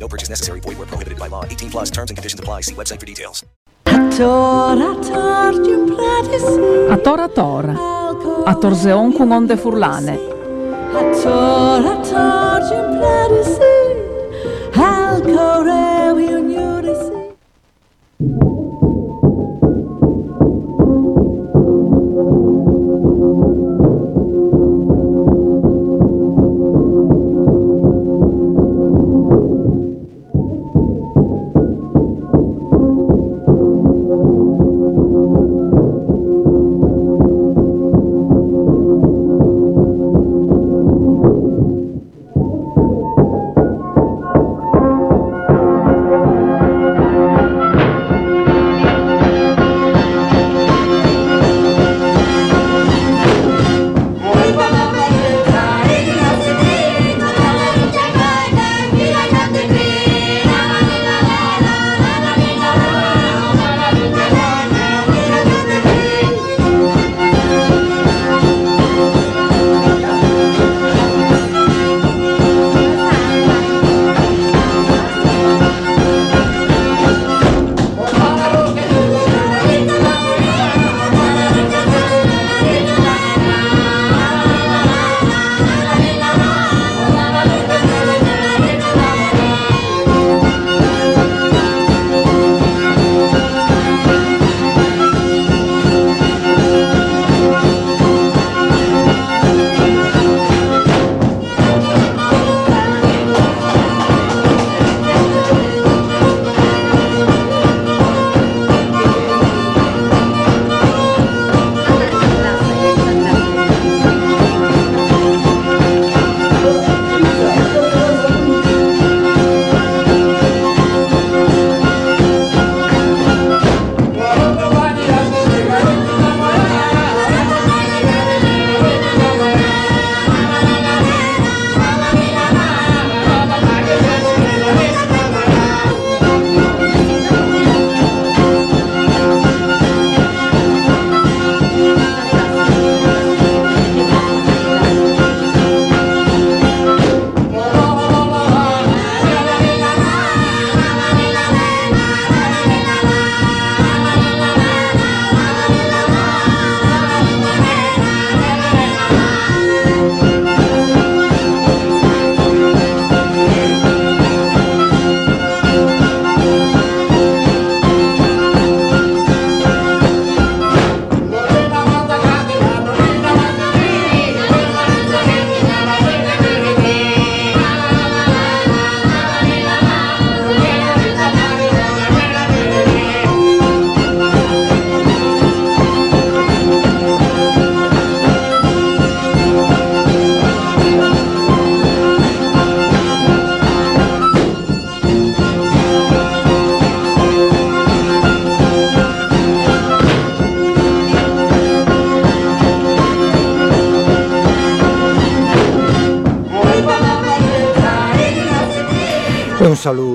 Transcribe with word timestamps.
No 0.00 0.08
purchase 0.08 0.30
necessary. 0.30 0.60
Void 0.60 0.78
where 0.78 0.86
prohibited 0.86 1.18
by 1.18 1.28
law. 1.28 1.44
18 1.44 1.70
plus 1.70 1.90
terms 1.90 2.10
and 2.10 2.16
conditions 2.16 2.40
apply. 2.40 2.62
See 2.62 2.74
website 2.74 2.98
for 2.98 3.06
details. 3.06 3.44
Tora 3.84 4.94
torgium 5.04 5.86
platis 5.86 6.44
A 6.90 6.96
tora 6.96 7.28
tora, 7.28 7.74
a 8.44 8.54
torseon 8.54 9.12
con 9.12 9.32
onde 9.32 9.56
furlane. 9.56 10.16
Tora 11.22 11.94
torgium 12.02 13.79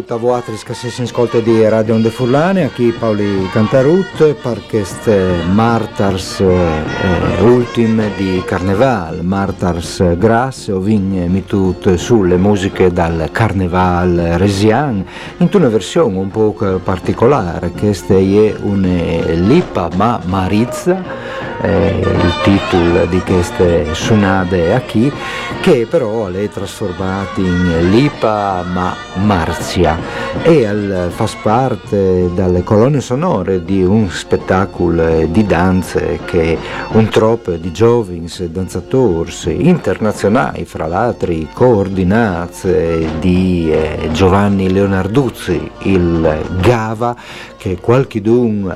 un 0.06 0.12
saluto 0.12 0.14
a 0.14 0.18
voi 0.18 0.42
che 0.64 0.74
si 0.74 1.02
ascolta 1.02 1.40
di 1.40 1.68
Radio 1.68 1.96
Onde 1.96 2.10
Furlane, 2.10 2.70
qui 2.70 2.92
Paoli 2.92 3.50
Cantarut, 3.52 4.34
per 4.36 4.62
queste 4.68 5.44
Martars 5.52 6.42
eh, 6.42 7.42
ultime 7.42 8.12
di 8.16 8.44
Carneval, 8.46 9.24
Martars 9.24 10.16
Grasse, 10.18 10.72
o 10.72 10.80
vin 10.80 11.26
mitut 11.30 11.96
sulle 11.96 12.38
musiche 12.38 12.92
dal 12.92 13.30
Carneval 13.32 14.36
Resian, 14.38 15.04
in 15.38 15.50
una 15.52 15.70
versione 15.70 16.18
un 16.18 16.30
po' 16.30 16.56
particolare, 16.84 17.72
questa 17.72 18.14
è 18.14 18.54
una 18.62 19.34
lipa 19.34 19.90
ma 19.96 20.20
marizza, 20.26 21.02
eh, 21.66 22.00
il 22.00 22.34
titolo 22.44 23.06
di 23.06 23.20
queste 23.20 23.94
sunade 23.94 24.82
qui, 24.90 25.12
che 25.62 25.88
però 25.90 26.28
le 26.30 26.50
trasformate 26.50 27.42
in 27.42 27.90
lipa 27.90 28.64
ma 28.72 28.96
marzia. 29.16 29.98
E 30.44 30.66
al, 30.66 31.12
fa 31.14 31.28
parte 31.42 32.30
dalle 32.34 32.64
colonne 32.64 33.02
sonore 33.02 33.64
di 33.64 33.84
un 33.84 34.10
spettacolo 34.10 35.26
di 35.26 35.46
danze 35.46 36.20
che 36.26 36.58
un 36.92 37.10
troppo 37.10 37.52
di 37.52 37.72
giovani 37.72 38.30
danzatori 38.50 39.32
internazionali, 39.68 40.66
fra 40.66 40.88
l'altro 40.88 41.34
coordinati 41.54 43.08
di 43.20 43.72
eh, 43.72 44.10
Giovanni 44.12 44.72
Leonarduzzi, 44.72 45.72
il 45.84 46.44
Gava, 46.62 47.16
che 47.58 47.78
qualche 47.80 48.22
dun 48.22 48.74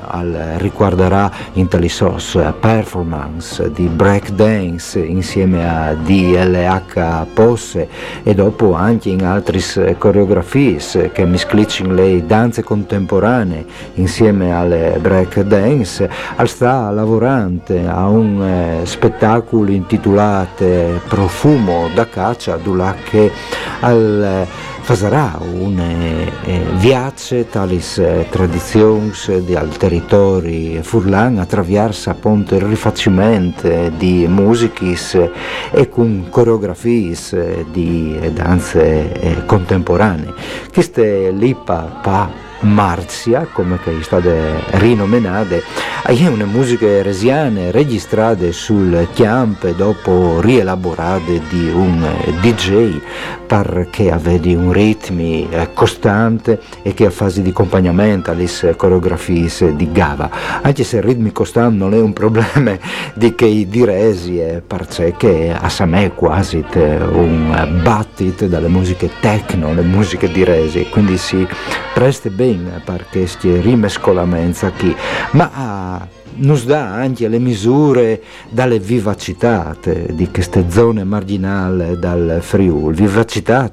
riguarderà 0.56 1.30
in 1.54 1.68
tali 1.68 1.88
sos, 1.88 2.38
per 2.58 2.79
performance 2.80 3.70
di 3.72 3.88
break 3.88 4.30
dance 4.30 4.98
insieme 4.98 5.68
a 5.68 5.92
DLH 5.92 7.26
Posse 7.34 7.88
e 8.22 8.34
dopo 8.34 8.72
anche 8.72 9.10
in 9.10 9.22
altre 9.22 9.60
coreografie 9.98 11.10
che 11.12 11.26
misclicin 11.26 11.94
le 11.94 12.24
danze 12.24 12.62
contemporanee 12.62 13.66
insieme 13.94 14.54
alle 14.54 14.96
break 14.98 15.40
dance 15.42 16.08
al 16.36 16.48
sta 16.48 16.90
lavorando 16.90 17.74
a 17.86 18.08
un 18.08 18.42
eh, 18.42 18.86
spettacolo 18.86 19.70
intitolato 19.70 20.98
Profumo 21.06 21.88
da 21.94 22.06
caccia 22.08 22.58
che 23.10 23.30
al 23.80 24.46
farà 24.80 25.38
un 25.40 25.78
eh, 25.78 26.32
eh, 26.44 26.62
viaggio 26.76 27.44
talis 27.44 27.98
eh, 27.98 28.26
tradizioni 28.28 29.12
del 29.44 29.76
territorio 29.76 30.82
furlan 30.82 31.38
attraverso 31.38 32.10
appunto 32.10 32.54
il 32.54 32.62
rifacimento 32.62 33.90
di 33.96 34.26
musichis 34.28 35.18
e 35.70 35.88
con 35.88 36.26
coreografie 36.30 37.16
di 37.70 38.18
danze 38.32 39.12
eh, 39.12 39.44
contemporanee. 39.46 40.32
Queste 40.72 41.30
lipa 41.30 42.00
pa 42.02 42.49
Marzia, 42.60 43.46
come 43.50 43.78
che 43.82 43.98
è 43.98 44.02
stata 44.02 44.30
rinominata, 44.78 45.56
è 46.02 46.26
una 46.26 46.44
musica 46.44 46.86
eresiana 46.86 47.70
registrata 47.70 48.50
sul 48.52 49.08
camp 49.14 49.64
e 49.64 49.74
dopo 49.74 50.40
rielaborate 50.40 51.40
di 51.48 51.68
un 51.68 52.06
DJ 52.40 53.00
perché 53.46 54.10
aveva 54.10 54.58
un 54.58 54.72
ritmo 54.72 55.20
eh, 55.20 55.70
costante 55.74 56.60
e 56.82 56.94
che 56.94 57.06
a 57.06 57.10
fase 57.10 57.42
di 57.42 57.50
accompagnamento 57.50 58.30
alle 58.30 58.48
coreografie 58.76 59.74
di 59.74 59.90
Gava. 59.90 60.30
Anche 60.62 60.84
se 60.84 60.98
il 60.98 61.02
ritmo 61.02 61.30
costante 61.32 61.76
non 61.76 61.94
è 61.94 62.00
un 62.00 62.12
problema 62.12 62.76
di 63.14 63.34
che 63.34 63.46
i 63.46 63.68
diresi 63.68 64.40
perché 64.66 65.56
a 65.58 65.86
me 65.86 66.12
quasi 66.14 66.64
un 66.74 67.80
battit 67.82 68.46
dalle 68.46 68.68
musiche 68.68 69.10
techno, 69.20 69.72
le 69.72 69.82
musiche 69.82 70.30
diresi, 70.30 70.86
quindi 70.88 71.16
si 71.16 71.46
presta 71.92 72.28
bene 72.30 72.49
bene 72.54 72.80
perché 72.84 73.20
queste 73.20 73.60
rimescolamenti 73.60 74.70
qui, 74.78 74.94
ma 75.32 76.06
nos 76.40 76.64
dà 76.64 76.92
anche 76.92 77.28
le 77.28 77.38
misure 77.38 78.22
dalle 78.50 78.78
vivacità 78.78 79.76
di 80.10 80.28
queste 80.30 80.64
zone 80.68 81.04
marginali 81.04 81.98
dal 81.98 82.38
Friuli, 82.40 82.96
vivacità 82.96 83.72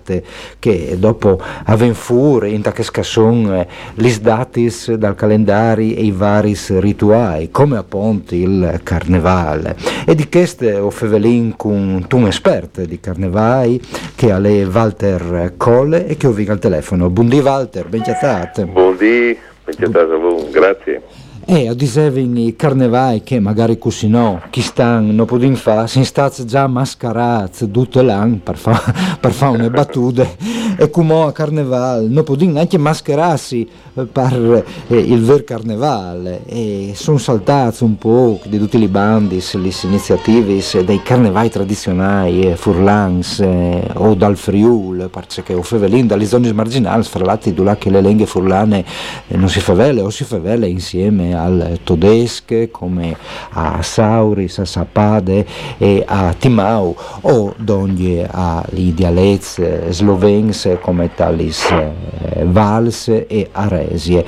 che 0.59 0.95
dopo 0.97 1.39
avvenfure 1.65 2.49
in 2.49 2.61
che 2.61 3.03
sono 3.03 3.65
gli 3.93 4.13
datis 4.17 4.93
dal 4.93 5.15
calendario 5.15 5.95
e 5.95 6.03
i 6.03 6.11
vari 6.11 6.55
rituali, 6.67 7.49
come 7.51 7.77
appunto 7.77 8.35
il 8.35 8.79
carnevale. 8.83 9.75
E 10.05 10.15
di 10.15 10.27
queste 10.29 10.77
ho 10.77 10.89
fevelin 10.89 11.55
con 11.55 12.05
un 12.11 12.27
esperto 12.27 12.83
di 12.85 12.99
carnevali 12.99 13.81
che 14.15 14.29
è 14.29 14.65
Walter 14.65 15.53
Colle 15.57 16.07
e 16.07 16.17
che 16.17 16.27
ho 16.27 16.31
vinto 16.31 16.51
al 16.51 16.59
telefono. 16.59 17.09
Buondì 17.09 17.39
Walter, 17.39 17.87
ben 17.87 18.01
chiatate. 18.01 18.65
Buondì, 18.65 19.37
ben 19.63 19.75
chiatate 19.75 20.13
a 20.13 20.17
voi, 20.17 20.49
grazie. 20.51 21.26
E 21.49 21.73
dicevi 21.77 22.45
i 22.45 22.57
carnevali 22.57 23.23
che 23.23 23.39
magari 23.39 23.77
così 23.77 24.09
no, 24.09 24.41
chi 24.49 24.59
stanno, 24.59 25.13
non 25.13 25.25
possono 25.25 25.55
fare, 25.55 25.87
si 25.87 26.03
stanno 26.03 26.43
già 26.43 26.67
mascherati 26.67 27.71
tutto 27.71 28.01
l'anno 28.01 28.41
per 28.43 28.57
fare 28.57 28.93
per 29.17 29.31
fa 29.31 29.47
una 29.51 29.69
battute 29.69 30.35
e 30.75 30.89
come 30.89 31.23
a 31.23 31.31
carnevale 31.31 32.05
non 32.09 32.25
possono 32.25 32.51
neanche 32.51 32.77
mascherarsi 32.77 33.65
eh, 33.93 34.03
per 34.03 34.65
eh, 34.89 34.97
il 34.97 35.23
vero 35.23 35.43
carnevale 35.45 36.43
e 36.45 36.91
sono 36.95 37.17
saltati 37.17 37.81
un 37.85 37.97
po' 37.97 38.41
di 38.45 38.57
tutti 38.57 38.77
i 38.77 38.87
bandi, 38.89 39.41
le 39.53 39.71
iniziative 39.83 40.61
dei 40.83 41.01
carnevali 41.01 41.49
tradizionali, 41.49 42.41
eh, 42.41 42.57
furlans 42.57 43.39
eh, 43.39 43.87
o 43.93 44.15
dal 44.15 44.35
Friul, 44.35 45.09
perché 45.09 45.53
o 45.53 45.61
fevelin 45.61 46.07
dalle 46.07 46.25
zone 46.25 46.51
marginali, 46.51 47.03
fra 47.03 47.23
l'altro 47.23 47.75
che 47.79 47.89
le 47.89 48.01
lingue 48.01 48.25
furlane 48.25 48.83
eh, 49.27 49.37
non 49.37 49.47
si 49.47 49.61
favele 49.61 50.01
o 50.01 50.09
si 50.09 50.25
favele 50.25 50.67
insieme 50.67 51.35
al 51.37 51.79
Todesche 51.83 52.69
come 52.71 53.15
a 53.51 53.81
Sauris, 53.81 54.59
a 54.59 54.65
Sapade 54.65 55.45
e 55.77 56.03
a 56.05 56.33
Timau 56.37 56.95
o 57.21 57.53
donde 57.57 58.27
ai 58.29 58.93
dialetti 58.93 59.63
slovense 59.89 60.79
come 60.79 61.13
talis 61.13 61.69
eh, 61.69 62.43
Vals 62.43 63.07
e 63.07 63.49
Aresie. 63.51 64.25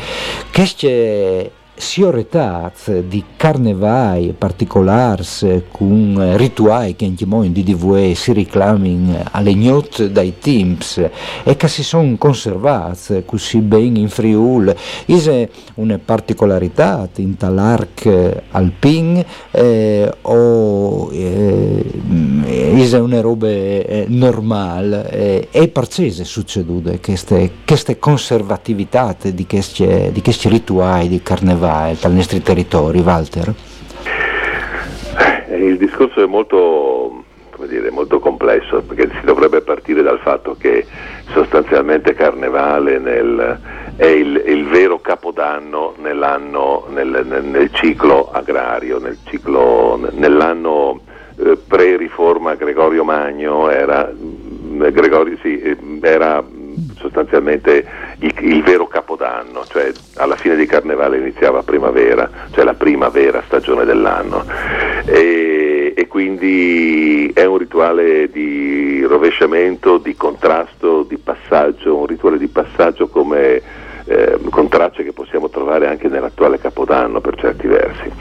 Queste 0.52 1.52
sioretat 1.80 3.00
di 3.00 3.24
carnevai 3.38 4.36
particolars 4.38 5.48
con 5.72 6.34
rituali 6.36 6.96
che 6.96 7.06
anche 7.06 7.24
in 7.24 7.54
DDV 7.54 8.12
si 8.14 8.34
reclamano 8.34 9.24
alle 9.31 9.54
gnot 9.54 10.08
dai 10.08 10.38
teams 10.40 11.10
e 11.44 11.56
che 11.56 11.68
si 11.70 11.84
sono 11.84 12.16
conservati 12.18 13.24
così 13.26 13.60
bene 13.60 14.00
in 14.00 14.10
Friul. 14.10 14.76
È 15.06 15.50
una 15.76 16.00
particolarità 16.04 17.08
in 17.16 17.38
talarc 17.38 18.42
alpin 18.52 19.24
eh, 19.52 20.12
o 20.22 21.10
eh, 21.12 21.84
è 22.46 23.00
una 23.00 23.22
roba 23.22 23.48
eh, 23.48 24.06
normale 24.08 25.10
eh, 25.12 25.48
e 25.52 25.68
parcese 25.68 26.24
succedute 26.24 27.00
queste, 27.00 27.52
queste 27.66 28.00
conservatività 28.00 29.16
di 29.22 29.46
questi, 29.46 29.86
di 30.12 30.22
di 31.08 31.22
carnevale 31.22 31.69
va 31.69 31.94
dai 32.00 32.13
nostri 32.16 32.42
territori, 32.42 33.00
Walter? 33.00 33.54
Eh, 35.48 35.56
il 35.56 35.77
discorso 35.77 36.24
è 36.24 36.25
molto, 36.25 37.24
dire, 37.68 37.92
molto 37.92 38.19
complesso 38.19 38.81
perché 38.81 39.10
si 39.19 39.25
dovrebbe 39.25 39.62
partire 39.62 40.01
dal 40.01 40.19
fatto 40.19 40.56
che 40.57 40.86
sostanzialmente 41.31 42.16
Carnevale 42.16 42.98
nel, 42.98 43.60
è 43.95 44.06
il, 44.06 44.44
il, 44.48 44.66
vero 44.68 45.00
capodanno 45.00 45.94
nel, 46.00 46.42
nel, 46.89 47.44
nel, 47.44 47.72
ciclo 47.74 48.31
agrario, 48.31 48.98
nel 48.98 49.18
ciclo, 49.25 50.00
nell'anno 50.12 51.01
eh, 51.38 51.56
pre-riforma 51.56 52.56
Gregorio 52.56 53.04
Magno 53.04 53.69
era, 53.69 54.12
Gregorio, 54.12 55.38
sì, 55.42 55.60
eh, 55.60 55.77
era 56.01 56.44
sostanzialmente 57.00 57.86
il, 58.19 58.34
il, 58.40 58.62
vero 58.63 58.88
capodanno, 58.88 59.66
cioè 59.66 59.92
alla 60.18 60.36
fine 60.36 60.56
di 60.56 60.66
Carnevale 60.66 61.18
iniziava 61.18 61.63
primavera, 61.63 62.30
cioè 62.51 62.63
la 62.63 62.74
prima 62.74 63.10
vera 63.10 63.42
stagione 63.46 63.86
dell'anno. 63.86 64.46
E, 65.06 65.94
e 65.96 66.07
quindi 66.07 67.31
è 67.34 67.46
un 67.46 67.57
rituale 67.57 68.30
di 68.30 69.04
rovesciamento, 69.04 69.98
di 69.98 70.16
contrasto, 70.16 71.04
di 71.04 71.18
passaggio, 71.18 71.98
un 71.98 72.06
rituale 72.06 72.38
di 72.38 72.48
passaggio 72.48 73.07
come 73.07 73.88
eh, 74.10 74.40
con 74.50 74.68
tracce 74.68 75.04
che 75.04 75.14
possiamo 75.14 75.50
trovare 75.50 75.88
anche 75.88 76.08
nell'attuale 76.08 76.58
Capodanno 76.58 77.22
per 77.22 77.36
certi 77.36 77.68
versi. 77.68 78.12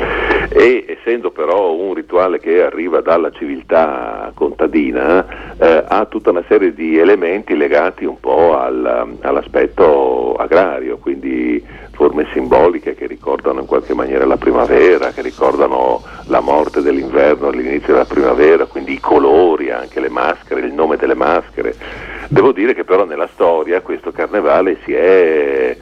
E 0.51 0.85
essendo 0.87 1.31
però 1.31 1.73
un 1.73 1.95
rituale 1.95 2.39
che 2.39 2.63
arriva 2.63 3.01
dalla 3.01 3.31
civiltà 3.31 4.31
contadina, 4.35 5.57
eh, 5.59 5.85
ha 5.89 6.05
tutta 6.05 6.31
una 6.31 6.45
serie 6.47 6.75
di 6.75 6.99
elementi 6.99 7.57
legati 7.57 8.05
un 8.05 8.21
po' 8.21 8.59
al, 8.59 9.17
all'aspetto 9.21 10.35
agrario, 10.35 10.99
quindi 10.99 11.65
forme 11.99 12.29
simboliche 12.33 12.95
che 12.95 13.09
ricordano 13.09 13.59
in 13.59 13.67
qualche 13.67 13.93
maniera 13.93 14.25
la 14.25 14.37
primavera, 14.37 15.11
che 15.11 15.21
ricordano 15.21 16.01
la 16.27 16.39
morte 16.39 16.81
dell'inverno, 16.81 17.51
l'inizio 17.51 17.93
della 17.93 18.05
primavera, 18.05 18.67
quindi 18.67 18.93
i 18.93 19.01
colori, 19.01 19.73
anche 19.73 19.99
le 19.99 20.09
maschere, 20.09 20.61
il 20.61 20.73
nome 20.73 20.97
delle 20.97 21.15
maschere. 21.15 21.75
Devo 22.29 22.53
dire 22.53 22.73
che 22.73 22.85
però 22.85 23.05
nella 23.05 23.29
storia 23.33 23.81
questo 23.81 24.13
carnevale 24.13 24.79
si 24.85 24.93
è 24.93 25.77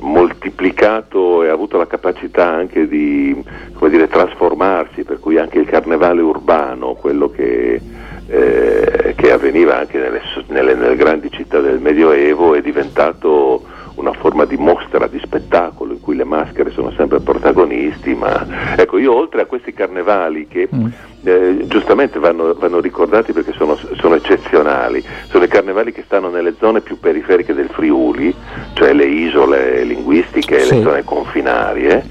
moltiplicato 0.00 1.44
e 1.44 1.48
ha 1.48 1.52
avuto 1.52 1.76
la 1.76 1.86
capacità 1.86 2.48
anche 2.48 2.88
di 2.88 3.40
dire, 3.88 4.08
trasformarsi, 4.08 5.04
per 5.04 5.20
cui 5.20 5.38
anche 5.38 5.60
il 5.60 5.66
carnevale 5.66 6.22
urbano, 6.22 6.94
quello 6.94 7.30
che, 7.30 7.80
eh, 8.26 9.14
che 9.14 9.30
avveniva 9.30 9.78
anche 9.78 9.98
nelle, 9.98 10.22
nelle, 10.48 10.74
nelle 10.74 10.96
grandi 10.96 11.30
città 11.30 11.60
del 11.60 11.78
Medioevo, 11.78 12.56
è 12.56 12.60
diventato 12.60 13.70
una 13.96 14.12
forma 14.12 14.44
di 14.44 14.56
mostra, 14.56 15.06
di 15.06 15.20
spettacolo 15.22 15.92
in 15.92 16.00
cui 16.00 16.16
le 16.16 16.24
maschere 16.24 16.70
sono 16.70 16.90
sempre 16.92 17.20
protagonisti, 17.20 18.14
ma 18.14 18.74
ecco 18.76 18.98
io 18.98 19.14
oltre 19.14 19.42
a 19.42 19.46
questi 19.46 19.72
carnevali 19.72 20.46
che 20.48 20.68
mm. 20.74 20.86
eh, 21.24 21.64
giustamente 21.66 22.18
vanno, 22.18 22.54
vanno, 22.54 22.80
ricordati 22.80 23.32
perché 23.32 23.52
sono, 23.52 23.76
sono, 23.76 24.14
eccezionali, 24.14 25.04
sono 25.28 25.44
i 25.44 25.48
carnevali 25.48 25.92
che 25.92 26.02
stanno 26.04 26.28
nelle 26.28 26.54
zone 26.58 26.80
più 26.80 26.98
periferiche 26.98 27.54
del 27.54 27.68
Friuli, 27.68 28.34
cioè 28.74 28.92
le 28.92 29.06
isole 29.06 29.84
linguistiche 29.84 30.60
sì. 30.60 30.76
le 30.76 30.82
zone 30.82 31.04
confinarie, 31.04 32.04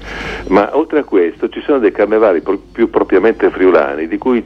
ma 0.48 0.70
oltre 0.76 1.00
a 1.00 1.04
questo 1.04 1.48
ci 1.48 1.60
sono 1.62 1.78
dei 1.78 1.92
carnevali 1.92 2.40
pro- 2.40 2.60
più 2.72 2.90
propriamente 2.90 3.50
friulani 3.50 4.06
di 4.06 4.18
cui 4.18 4.44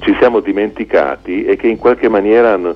ci 0.00 0.14
siamo 0.18 0.40
dimenticati 0.40 1.44
e 1.44 1.56
che 1.56 1.68
in 1.68 1.76
qualche 1.76 2.08
maniera 2.08 2.52
hanno 2.52 2.74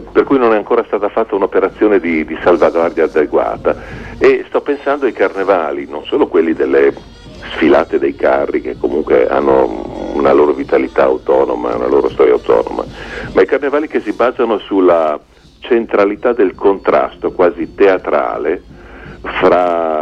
per 0.00 0.24
cui 0.24 0.38
non 0.38 0.52
è 0.52 0.56
ancora 0.56 0.84
stata 0.84 1.08
fatta 1.08 1.34
un'operazione 1.34 2.00
di, 2.00 2.24
di 2.24 2.38
salvaguardia 2.42 3.04
adeguata. 3.04 3.76
E 4.18 4.44
sto 4.48 4.60
pensando 4.60 5.06
ai 5.06 5.12
carnevali, 5.12 5.86
non 5.88 6.04
solo 6.04 6.26
quelli 6.26 6.52
delle 6.52 6.92
sfilate 7.52 7.98
dei 7.98 8.14
carri 8.14 8.60
che 8.60 8.76
comunque 8.78 9.28
hanno 9.28 10.12
una 10.14 10.32
loro 10.32 10.52
vitalità 10.52 11.04
autonoma, 11.04 11.74
una 11.74 11.86
loro 11.86 12.08
storia 12.08 12.32
autonoma, 12.32 12.84
ma 13.32 13.42
i 13.42 13.46
carnevali 13.46 13.86
che 13.88 14.00
si 14.00 14.12
basano 14.12 14.58
sulla 14.58 15.18
centralità 15.60 16.32
del 16.32 16.54
contrasto 16.54 17.32
quasi 17.32 17.74
teatrale 17.74 18.62
fra 19.20 19.93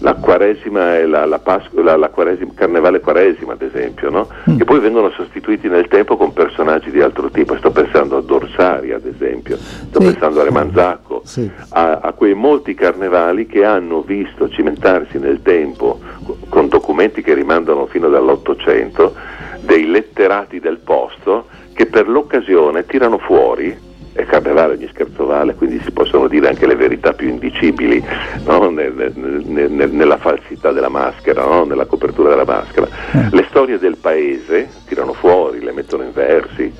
la 0.00 0.14
Quaresima 0.14 0.96
e 0.98 1.06
la, 1.06 1.24
la, 1.24 1.38
Pasqua, 1.38 1.82
la, 1.82 1.96
la 1.96 2.08
quaresima, 2.08 2.52
Carnevale 2.54 3.00
Quaresima, 3.00 3.54
ad 3.54 3.62
esempio, 3.62 4.10
no? 4.10 4.28
Mm. 4.48 4.56
che 4.58 4.64
poi 4.64 4.78
vengono 4.78 5.10
sostituiti 5.10 5.68
nel 5.68 5.88
tempo 5.88 6.16
con 6.16 6.32
personaggi 6.32 6.90
di 6.90 7.00
altro 7.00 7.30
tipo. 7.30 7.56
Sto 7.56 7.70
pensando 7.70 8.16
a 8.16 8.22
Dorsari, 8.22 8.92
ad 8.92 9.06
esempio, 9.06 9.56
sto 9.56 10.00
Sì. 10.00 10.06
pensando 10.10 10.40
a 10.40 10.44
Remanzacco, 10.44 11.22
Sì. 11.24 11.50
a, 11.70 11.98
a 12.02 12.12
quei 12.12 12.34
molti 12.34 12.74
carnevali 12.74 13.46
che 13.46 13.64
hanno 13.64 14.02
visto 14.02 14.48
cimentarsi 14.48 15.18
nel 15.18 15.42
tempo 15.42 15.98
co- 16.24 16.36
con 16.48 16.68
documenti 16.68 17.22
che 17.22 17.34
rimandano 17.34 17.86
fino 17.86 18.08
dall'Ottocento, 18.08 19.14
dei 19.60 19.86
letterati 19.86 20.60
del 20.60 20.78
posto 20.78 21.46
che 21.72 21.86
per 21.86 22.08
l'occasione 22.08 22.86
tirano 22.86 23.18
fuori 23.18 23.76
è 24.18 24.24
carnevale, 24.26 24.74
ogni 24.74 24.88
scherzo 24.92 25.26
vale, 25.26 25.54
quindi 25.54 25.80
si 25.84 25.92
possono 25.92 26.26
dire 26.26 26.48
anche 26.48 26.66
le 26.66 26.74
verità 26.74 27.12
più 27.12 27.28
indicibili 27.28 28.04
no? 28.44 28.68
Ne- 28.68 28.88
ne- 28.88 29.12
ne- 29.14 29.68
ne- 29.68 29.86
nella 29.86 30.16
falsità 30.16 30.72
della 30.72 30.88
maschera, 30.88 31.44
no? 31.44 31.64
nella 31.64 31.86
copertura 31.86 32.30
della 32.30 32.44
maschera. 32.44 32.88
Le 33.30 33.46
storie 33.48 33.78
del 33.78 33.96
paese 33.96 34.68
tirano 34.86 35.12
fuori, 35.12 35.60
le 35.60 35.70
mettono 35.70 36.02
in 36.02 36.12
versi 36.12 36.72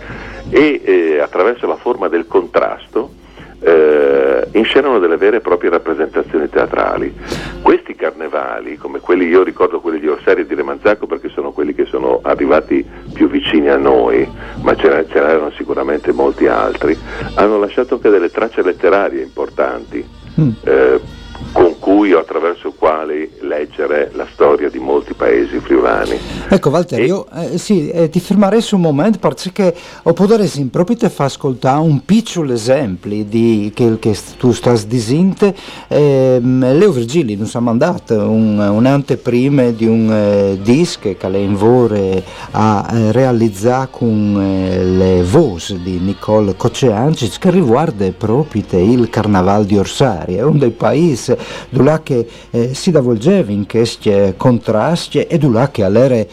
e 0.50 0.80
eh, 0.84 1.20
attraverso 1.20 1.68
la 1.68 1.76
forma 1.76 2.08
del 2.08 2.26
contrasto 2.26 3.10
eh, 3.60 4.48
inscenano 4.52 4.98
delle 4.98 5.16
vere 5.16 5.38
e 5.38 5.40
proprie 5.40 5.70
rappresentazioni 5.70 6.48
teatrali. 6.48 7.12
Questi 7.62 7.94
carnevali, 7.94 8.76
come 8.76 9.00
quelli, 9.00 9.26
io 9.26 9.42
ricordo 9.42 9.80
quelli 9.80 10.00
di 10.00 10.08
Orsari 10.08 10.42
e 10.42 10.46
di 10.46 10.54
Remanzacco 10.54 11.06
perché 11.06 11.28
sono 11.28 11.52
quelli 11.52 11.74
che 11.74 11.84
sono 11.84 12.20
arrivati 12.22 12.84
più 13.12 13.28
vicini 13.28 13.68
a 13.68 13.76
noi, 13.76 14.28
ma 14.62 14.74
ce 14.74 14.88
ne- 14.88 15.06
ce 15.08 15.20
n'erano 15.20 15.50
sicuramente 15.50 16.12
molti 16.12 16.46
altri, 16.46 16.96
hanno 17.34 17.58
lasciato 17.58 17.94
anche 17.94 18.10
delle 18.10 18.30
tracce 18.30 18.62
letterarie 18.62 19.22
importanti. 19.22 20.04
Mm. 20.40 20.50
eh, 20.62 21.00
con 21.98 22.06
cui 22.06 22.12
o 22.12 22.20
attraverso 22.20 22.72
quali 22.78 23.28
leggere 23.40 24.12
la 24.14 24.26
storia 24.32 24.70
di 24.70 24.78
molti 24.78 25.14
paesi 25.14 25.58
friulani. 25.58 26.16
Ecco 26.48 26.70
Walter, 26.70 27.00
E- 27.00 27.04
io 27.04 27.26
eh, 27.34 27.58
sì, 27.58 27.90
eh, 27.90 28.08
ti 28.08 28.20
fermerei 28.20 28.60
su 28.60 28.76
un 28.76 28.82
momento 28.82 29.18
perché 29.18 29.74
ho 30.04 30.12
potuto 30.12 30.44
proprio 30.70 30.96
te 30.96 31.08
fa 31.08 31.24
ascoltare 31.24 31.80
un 31.80 32.04
piccolo 32.04 32.52
esempio 32.52 33.24
di 33.24 33.72
quel 33.74 33.98
che 33.98 34.16
tu 34.38 34.52
stai 34.52 34.78
dicendo. 34.86 35.52
Ehm, 35.88 36.60
Leo 36.78 36.92
Virgili 36.92 37.34
non 37.36 37.48
ha 37.52 37.60
mandato 37.60 38.14
un, 38.14 38.58
un'anteprima 38.58 39.70
di 39.70 39.86
un 39.86 40.10
eh, 40.10 40.58
disco 40.62 41.14
che 41.16 41.28
lei 41.28 41.44
invore 41.44 42.22
a 42.52 42.88
eh, 42.92 43.12
realizzare 43.12 43.88
con 43.90 44.40
eh, 44.40 44.84
le 44.84 45.22
voci 45.24 45.80
di 45.82 45.98
Nicole 45.98 46.54
Cocceancic 46.56 47.38
che 47.38 47.50
riguarda 47.50 48.06
proprio 48.16 48.62
il 48.70 49.08
Carnaval 49.10 49.64
di 49.64 49.76
Orsari, 49.76 50.36
è 50.36 50.42
uno 50.42 50.58
dei 50.58 50.70
paesi 50.70 51.34
dove 51.70 51.87
che 51.96 52.28
eh, 52.50 52.74
si 52.74 52.90
avvolgeva 52.90 53.50
in 53.50 53.66
questi 53.66 54.34
contrasti 54.36 55.26
e 55.26 55.38
dove 55.38 55.68
che 55.70 55.84
all'era 55.84 56.24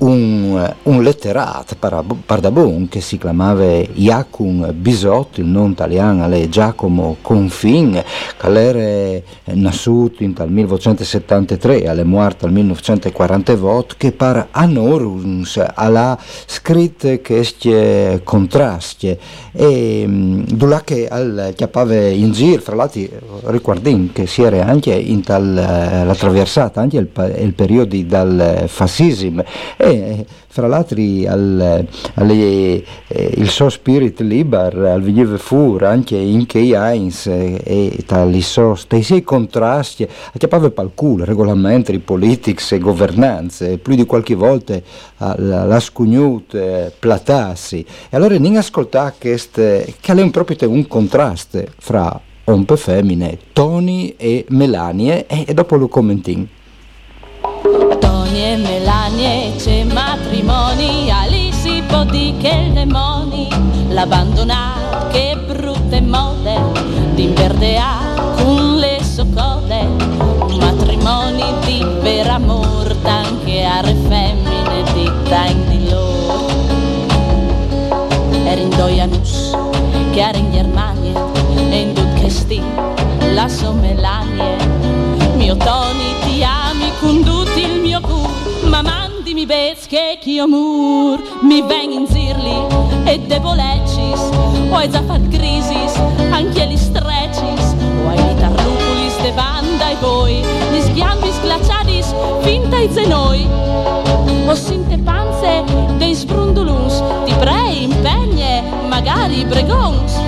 un, 0.00 0.74
un 0.84 1.02
letterato 1.02 1.76
pardabon 2.24 2.88
che 2.88 3.00
si 3.00 3.18
chiamava 3.18 3.64
Jacum 3.92 4.72
Bisot, 4.72 5.38
il 5.38 5.46
nome 5.46 5.72
italiano 5.72 6.26
è 6.30 6.48
Giacomo 6.48 7.16
Confin, 7.20 8.02
che 8.36 8.46
era 8.46 9.22
nasciuto 9.54 10.22
in 10.22 10.32
dal 10.32 10.50
1973 10.50 11.82
e 11.82 12.04
morto 12.04 12.46
nel 12.46 12.54
1948, 12.54 13.94
che 13.98 14.12
per 14.12 14.48
annorus 14.50 15.60
ha 15.74 16.18
scritto 16.46 17.18
questi 17.20 18.20
contrasti 18.22 19.16
e 19.52 20.04
dove 20.06 20.80
che 20.84 21.08
al 21.08 21.52
chiappava 21.54 22.08
in 22.08 22.32
giro, 22.32 22.60
fra 22.60 22.76
l'altro 22.76 23.02
ricordin 23.44 24.12
che 24.12 24.26
si 24.26 24.42
era 24.42 24.64
anche 24.64 24.92
in 24.92 25.22
tal, 25.22 25.54
la 25.54 26.14
traversata 26.14 26.80
anche 26.80 26.96
il, 26.96 27.08
il 27.40 27.52
periodo 27.52 27.96
dal 28.02 28.64
fascismo 28.66 29.42
e 29.76 29.89
fra 30.46 30.66
l'altro 30.66 31.00
al, 31.26 31.86
alle, 32.14 32.84
eh, 33.06 33.34
il 33.36 33.48
suo 33.48 33.68
spirito 33.68 34.22
libero 34.22 34.90
al 34.90 35.02
veniva 35.02 35.36
fuori 35.38 35.84
anche 35.84 36.16
in 36.16 36.46
che 36.46 36.58
Heinz 36.58 37.26
eh, 37.26 37.60
e 37.62 38.04
tali 38.06 38.40
so 38.42 38.74
stessi 38.74 39.22
contrasti 39.22 40.08
chiappava 40.36 40.70
pal 40.70 40.90
culo 40.94 41.24
regolamenti 41.24 41.98
politics 41.98 42.72
e 42.72 42.78
governanze 42.78 43.78
più 43.78 43.94
di 43.94 44.04
qualche 44.04 44.34
volta 44.34 44.74
eh, 44.74 44.82
la, 45.16 45.80
scugnut 45.80 46.54
eh, 46.54 46.92
platassi 46.98 47.84
e 48.08 48.16
allora 48.16 48.38
non 48.38 48.56
ascoltare 48.56 49.14
che 49.18 49.38
che 49.50 50.12
è 50.12 50.30
proprio 50.30 50.68
un 50.68 50.86
contrasto 50.86 51.64
fra 51.78 52.20
ompe 52.44 52.76
femmine 52.76 53.38
Tony 53.52 54.14
e 54.16 54.44
Melanie 54.48 55.26
e, 55.26 55.44
e 55.46 55.54
dopo 55.54 55.76
lo 55.76 55.88
commentin 55.88 56.48
Tony 58.00 58.42
e 58.42 58.56
Melanie 58.56 59.39
che 62.38 62.48
il 62.66 62.72
demoni 62.72 63.48
l'abbandona, 63.88 65.06
che 65.10 65.36
brutte 65.46 66.00
mode, 66.00 66.54
d'inverdea 67.14 67.98
con 68.36 68.76
le 68.76 68.98
socode, 69.02 69.86
matrimoni 70.58 71.44
di 71.64 71.84
per 72.00 72.28
amor, 72.28 72.96
anche 73.02 73.64
a 73.64 73.80
re 73.80 73.94
femmine 74.08 74.82
di 74.92 75.10
time 75.24 75.64
di 75.68 75.88
loro. 75.88 76.48
Er 78.44 78.58
in 78.58 78.70
Dojanus, 78.70 79.56
che 80.10 80.20
era 80.20 80.38
in 80.38 80.50
Germania, 80.50 81.24
e 81.70 81.80
in 81.80 81.92
Dudkesti, 81.92 82.62
la 83.32 83.48
sommelanie. 83.48 84.56
Mio 85.36 85.56
Tony 85.56 86.14
ti 86.24 86.42
ami 86.44 86.90
con 87.00 87.22
tutto 87.22 87.59
mandimi 89.40 89.46
bez 89.46 89.86
che 89.86 90.18
io 90.22 90.46
mur. 90.46 91.20
Mi 91.42 91.62
ven 91.62 91.92
in 91.92 92.06
zirli 92.06 92.66
e 93.04 93.18
debolecis, 93.20 94.20
o 94.70 94.88
già 94.88 95.02
fatto 95.02 95.28
crisis, 95.28 95.94
anche 96.30 96.66
gli 96.66 96.76
strecis, 96.76 97.74
o 98.04 98.08
hai 98.08 98.16
li 98.16 98.34
tarlupulis 98.38 99.20
de 99.22 99.32
banda 99.32 99.88
e 99.88 99.96
voi, 100.00 100.42
gli 100.72 100.80
schiambi 100.80 101.30
sclacciadis, 101.32 102.14
finta 102.40 102.76
i 102.78 102.88
zenoi. 102.90 103.48
O 104.46 104.54
sinte 104.54 104.98
panze 104.98 105.64
dei 105.96 106.14
sbrunduluns, 106.14 107.02
ti 107.24 107.34
prei 107.38 107.84
impegne, 107.84 108.62
magari 108.88 109.44
bregons. 109.44 110.18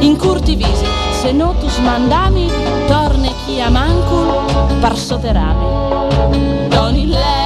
In 0.00 0.16
curti 0.16 0.54
visi, 0.54 0.86
se 1.20 1.32
notus 1.32 1.76
mandami, 1.78 2.48
torne 2.86 3.32
chi 3.44 3.60
a 3.60 3.68
mancul, 3.68 4.78
par 4.80 4.96
soterami. 4.96 6.68
Doni 6.68 7.08
amalie, 7.08 7.37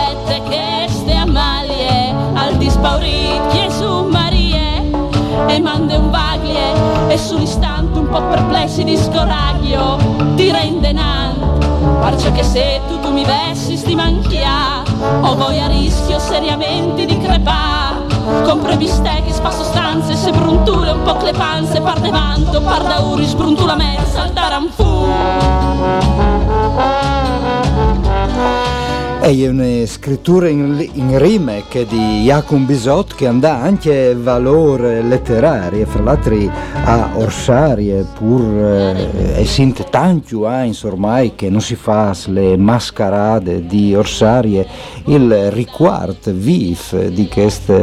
al 2.82 2.98
dispaurit 2.98 3.52
Gesù 3.52 4.06
Marie, 4.08 4.90
e 5.46 5.60
mande 5.60 5.96
un 5.96 6.10
vaglie, 6.10 6.72
e 7.08 7.16
sull'istante 7.16 7.98
un 7.98 8.08
po' 8.08 8.22
perplessi 8.22 8.82
di 8.84 8.96
scoraglio, 8.96 9.98
ti 10.34 10.50
rende 10.50 10.92
nan. 10.92 11.60
Parce 12.00 12.30
che 12.32 12.42
se 12.42 12.80
tu, 12.88 12.98
tu 13.00 13.12
mi 13.12 13.24
vessi 13.24 13.76
sti 13.76 13.94
manchia, 13.94 14.82
o 15.20 15.34
voi 15.36 15.60
a 15.60 15.66
rischio 15.68 16.18
seriamente 16.18 17.04
di 17.04 17.18
crepà. 17.18 18.00
Compre 18.44 18.76
bistecchi, 18.76 19.32
spa 19.32 19.50
sostanze, 19.50 20.14
se 20.14 20.30
bruntule 20.30 20.90
un 20.90 21.02
po' 21.02 21.18
le 21.22 21.32
panze, 21.32 21.80
par 21.80 22.00
devanto, 22.00 22.60
par 22.60 22.82
da 22.82 23.00
uri, 23.00 23.26
sbruntula 23.26 23.74
mezza, 23.76 24.22
al 24.22 24.30
daranfu. 24.32 25.51
È 29.22 29.48
una 29.48 29.86
scrittura 29.86 30.48
in, 30.48 30.84
in 30.94 31.16
rime 31.16 31.62
che 31.68 31.86
di 31.86 32.22
Jacum 32.24 32.66
Bisot 32.66 33.14
che 33.14 33.28
andà 33.28 33.60
anche 33.60 34.16
valore 34.16 35.00
letterario, 35.00 35.86
fra 35.86 36.02
l'altro 36.02 36.50
a 36.84 37.10
Orsarie 37.14 38.04
pur 38.18 38.42
eh, 38.42 39.40
e 39.40 39.44
sinte 39.44 39.84
tanto 39.88 40.48
Heinz 40.48 40.82
ormai 40.82 41.36
che 41.36 41.50
non 41.50 41.60
si 41.60 41.76
fa 41.76 42.16
le 42.26 42.56
mascarade 42.56 43.64
di 43.64 43.94
Orsarie, 43.94 44.66
il 45.04 45.52
riguardo 45.52 46.32
vif 46.32 47.06
di 47.06 47.28
questo 47.28 47.78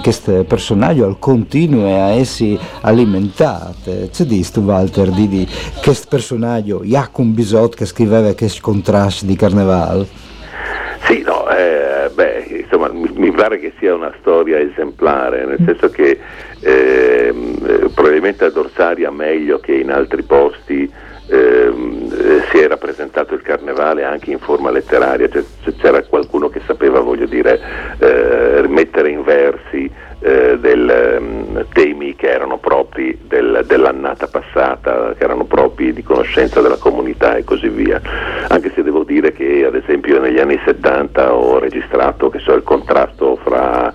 questo 0.00 0.44
personaggio 0.44 1.06
al 1.06 1.18
continuo 1.18 1.86
a 1.86 2.10
essi 2.10 2.56
alimentate. 2.82 4.10
C'è 4.12 4.26
tu 4.52 4.60
Walter 4.60 5.10
di, 5.10 5.48
questo 5.82 6.06
personaggio 6.08 6.82
Jacum 6.84 7.34
Bisot 7.34 7.74
che 7.74 7.84
scriveva 7.84 8.32
questi 8.34 8.60
contrasti 8.60 9.26
di 9.26 9.34
Carnevale? 9.34 10.27
Eh, 12.18 12.44
beh, 12.48 12.56
insomma, 12.62 12.90
mi, 12.92 13.30
pare 13.30 13.60
che 13.60 13.72
sia 13.78 13.94
una 13.94 14.12
storia 14.18 14.58
esemplare, 14.58 15.44
nel 15.44 15.58
senso 15.64 15.88
che 15.88 16.18
ehm, 16.60 17.56
eh, 17.64 17.88
probabilmente 17.94 18.44
ad 18.44 18.56
Orsaria 18.56 19.10
meglio 19.12 19.60
che 19.60 19.74
in 19.74 19.92
altri 19.92 20.22
posti 20.22 20.90
ehm, 21.28 22.12
eh, 22.12 22.42
si 22.50 22.58
è 22.58 22.66
rappresentato 22.66 23.34
il 23.34 23.42
carnevale 23.42 24.02
anche 24.02 24.32
in 24.32 24.40
forma 24.40 24.72
letteraria, 24.72 25.28
cioè, 25.28 25.44
c'era 25.78 26.02
qualcuno 26.02 26.48
che 26.48 26.60
sapeva, 26.66 26.98
voglio 26.98 27.26
dire, 27.26 27.60
eh, 27.98 28.66
mettere 28.66 29.10
in 29.10 29.22
versi 29.22 29.88
eh, 30.20 30.58
del, 30.58 31.16
um, 31.20 31.64
temi 31.72 32.16
che 32.16 32.28
erano 32.28 32.58
propri 32.58 33.18
del, 33.22 33.64
dell'annata 33.66 34.26
passata, 34.26 35.14
che 35.16 35.24
erano 35.24 35.44
propri 35.44 35.92
di 35.92 36.02
conoscenza 36.02 36.60
della 36.60 36.76
comunità 36.76 37.36
e 37.36 37.44
così 37.44 37.68
via. 37.68 38.00
Anche 38.48 38.72
se 38.74 38.82
devo 38.82 39.04
dire 39.04 39.32
che 39.32 39.64
ad 39.64 39.74
esempio 39.74 40.20
negli 40.20 40.38
anni 40.38 40.60
70 40.64 41.32
ho 41.32 41.58
registrato 41.58 42.32
so, 42.38 42.54
il 42.54 42.62
contrasto 42.62 43.36
fra 43.42 43.92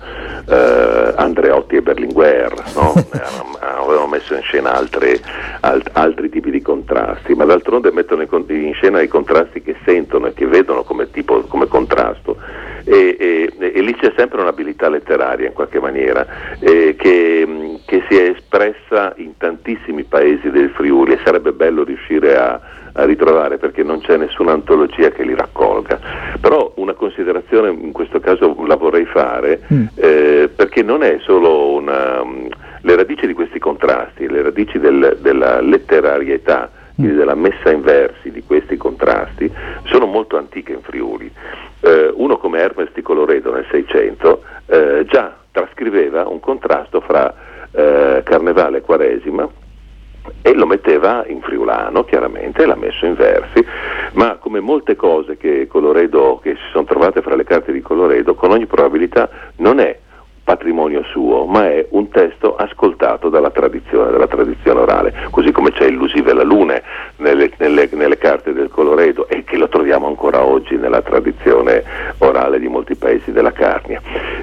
eh, 0.48 1.12
Andreotti 1.16 1.76
e 1.76 1.82
Berlinguer, 1.82 2.54
no? 2.74 2.92
avevano 3.60 4.06
messo 4.06 4.34
in 4.34 4.42
scena 4.42 4.74
altre, 4.74 5.20
alt, 5.60 5.90
altri 5.92 6.30
tipi 6.30 6.50
di 6.50 6.62
contrasti, 6.62 7.34
ma 7.34 7.44
d'altronde 7.44 7.90
mettono 7.92 8.22
in, 8.22 8.72
scena 8.74 9.00
i 9.02 9.08
contrasti 9.08 9.62
che 9.62 9.76
sentono 9.84 10.28
e 10.28 10.32
che 10.32 10.46
vedono 10.46 10.82
come, 10.84 11.10
tipo, 11.10 11.40
come 11.42 11.66
contrasto 11.68 12.36
e, 12.84 13.16
e, 13.18 13.52
e, 13.58 13.80
lì 13.80 13.94
c'è 13.94 14.12
sempre 14.16 14.40
un'abilità 14.40 14.88
letteraria 14.88 15.46
in 15.46 15.54
qualche 15.54 15.80
maniera 15.80 16.26
eh, 16.60 16.94
che, 16.96 17.78
che, 17.86 18.02
si 18.08 18.16
è 18.16 18.30
espressa 18.30 19.14
in 19.16 19.36
tantissimi 19.38 20.04
paesi 20.04 20.50
del 20.50 20.70
Friuli 20.70 21.12
e 21.12 21.20
sarebbe 21.24 21.52
bello 21.52 21.82
riuscire 21.82 22.36
a, 22.36 22.60
a 22.92 23.04
ritrovare 23.04 23.56
perché 23.56 23.82
non 23.82 24.00
c'è 24.00 24.16
nessuna 24.16 24.52
antologia 24.52 25.10
che 25.10 25.24
li 25.24 25.34
raccolga. 25.34 25.98
Però 26.40 26.72
una 26.76 26.92
considerazione 26.92 27.70
in 27.70 27.92
questo 27.92 28.20
caso 28.20 28.54
la 28.66 28.76
vorrei 28.76 29.06
fare 29.06 29.62
mm. 29.72 29.86
eh, 29.94 30.50
perché 30.54 30.82
non 30.82 31.02
è 31.02 31.18
solo 31.22 31.72
una, 31.72 32.22
le 32.82 32.96
radici 32.96 33.26
di 33.26 33.32
questi 33.32 33.58
contrasti, 33.58 34.28
le 34.28 34.42
radici 34.42 34.78
del, 34.78 35.16
della 35.20 35.60
letterarietà 35.60 36.70
quindi 36.94 37.14
della 37.14 37.34
messa 37.34 37.70
in 37.70 37.82
versi 37.82 38.30
di 38.30 38.42
questi 38.44 38.76
contrasti, 38.76 39.50
sono 39.84 40.06
molto 40.06 40.36
antiche 40.36 40.72
in 40.72 40.82
Friuli. 40.82 41.30
Eh, 41.80 42.12
uno 42.14 42.38
come 42.38 42.60
Hermes 42.60 42.90
di 42.92 43.02
Coloredo 43.02 43.52
nel 43.52 43.66
600 43.70 44.42
eh, 44.66 45.04
già 45.06 45.36
trascriveva 45.50 46.26
un 46.26 46.40
contrasto 46.40 47.00
fra 47.00 47.34
eh, 47.72 48.22
Carnevale 48.24 48.78
e 48.78 48.80
Quaresima 48.80 49.48
e 50.40 50.54
lo 50.54 50.66
metteva 50.66 51.24
in 51.26 51.40
friulano 51.42 52.04
chiaramente, 52.04 52.64
l'ha 52.64 52.76
messo 52.76 53.04
in 53.04 53.14
versi, 53.14 53.64
ma 54.12 54.36
come 54.36 54.60
molte 54.60 54.96
cose 54.96 55.36
che, 55.36 55.66
Coloredo, 55.66 56.38
che 56.42 56.54
si 56.54 56.70
sono 56.72 56.84
trovate 56.84 57.20
fra 57.20 57.34
le 57.34 57.44
carte 57.44 57.72
di 57.72 57.82
Coloredo, 57.82 58.34
con 58.34 58.50
ogni 58.50 58.66
probabilità 58.66 59.28
non 59.56 59.80
è 59.80 59.98
patrimonio 60.44 61.02
suo, 61.04 61.46
ma 61.46 61.70
è 61.70 61.86
un 61.90 62.08
testo 62.10 62.54
ascoltato 62.54 63.30
dalla 63.30 63.50
tradizione, 63.50 64.10
dalla 64.10 64.26
tradizione 64.26 64.80
orale, 64.80 65.14
così 65.30 65.50
come 65.50 65.72
c'è 65.72 65.86
Illusive 65.86 66.34
la 66.34 66.42
Lune 66.42 66.82
nelle, 67.16 67.50
nelle, 67.56 67.88
nelle, 67.92 68.18
carte 68.18 68.52
del 68.52 68.68
Coloredo 68.68 69.26
e 69.26 69.42
che 69.42 69.56
lo 69.56 69.68
troviamo 69.68 70.06
ancora 70.06 70.44
oggi 70.44 70.76
nella 70.76 71.00
tradizione 71.00 71.82
orale 72.18 72.60
di 72.60 72.68
molti 72.68 72.94
paesi 72.94 73.32
della 73.32 73.52
Carnia. 73.52 74.00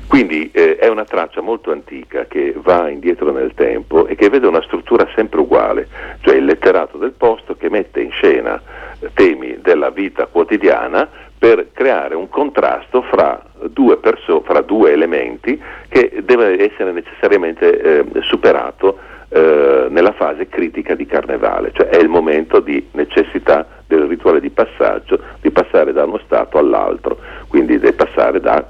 Quindi 0.07 0.49
eh, 0.51 0.75
è 0.77 0.87
una 0.87 1.05
traccia 1.05 1.41
molto 1.41 1.71
antica 1.71 2.25
che 2.25 2.55
va 2.57 2.89
indietro 2.89 3.31
nel 3.31 3.53
tempo 3.53 4.07
e 4.07 4.15
che 4.15 4.29
vede 4.29 4.47
una 4.47 4.61
struttura 4.63 5.07
sempre 5.15 5.39
uguale, 5.39 5.87
cioè 6.21 6.35
il 6.35 6.45
letterato 6.45 6.97
del 6.97 7.13
posto 7.13 7.55
che 7.55 7.69
mette 7.69 8.01
in 8.01 8.11
scena 8.11 8.59
temi 9.13 9.59
della 9.61 9.89
vita 9.89 10.25
quotidiana 10.25 11.29
per 11.41 11.69
creare 11.71 12.13
un 12.13 12.29
contrasto 12.29 13.01
fra 13.01 13.41
due, 13.69 13.97
perso- 13.97 14.41
fra 14.41 14.61
due 14.61 14.91
elementi 14.91 15.59
che 15.89 16.21
deve 16.23 16.71
essere 16.71 16.91
necessariamente 16.91 17.81
eh, 17.81 18.05
superato 18.19 18.99
eh, 19.29 19.87
nella 19.89 20.11
fase 20.11 20.47
critica 20.47 20.93
di 20.93 21.07
carnevale, 21.07 21.71
cioè 21.73 21.87
è 21.87 21.97
il 21.97 22.09
momento 22.09 22.59
di 22.59 22.89
necessità 22.91 23.65
del 23.87 24.03
rituale 24.03 24.39
di 24.39 24.51
passaggio, 24.51 25.19
di 25.41 25.49
passare 25.49 25.93
da 25.93 26.03
uno 26.03 26.19
stato 26.23 26.59
all'altro, 26.59 27.17
quindi 27.47 27.79
di 27.79 27.91
passare 27.93 28.39
da 28.39 28.63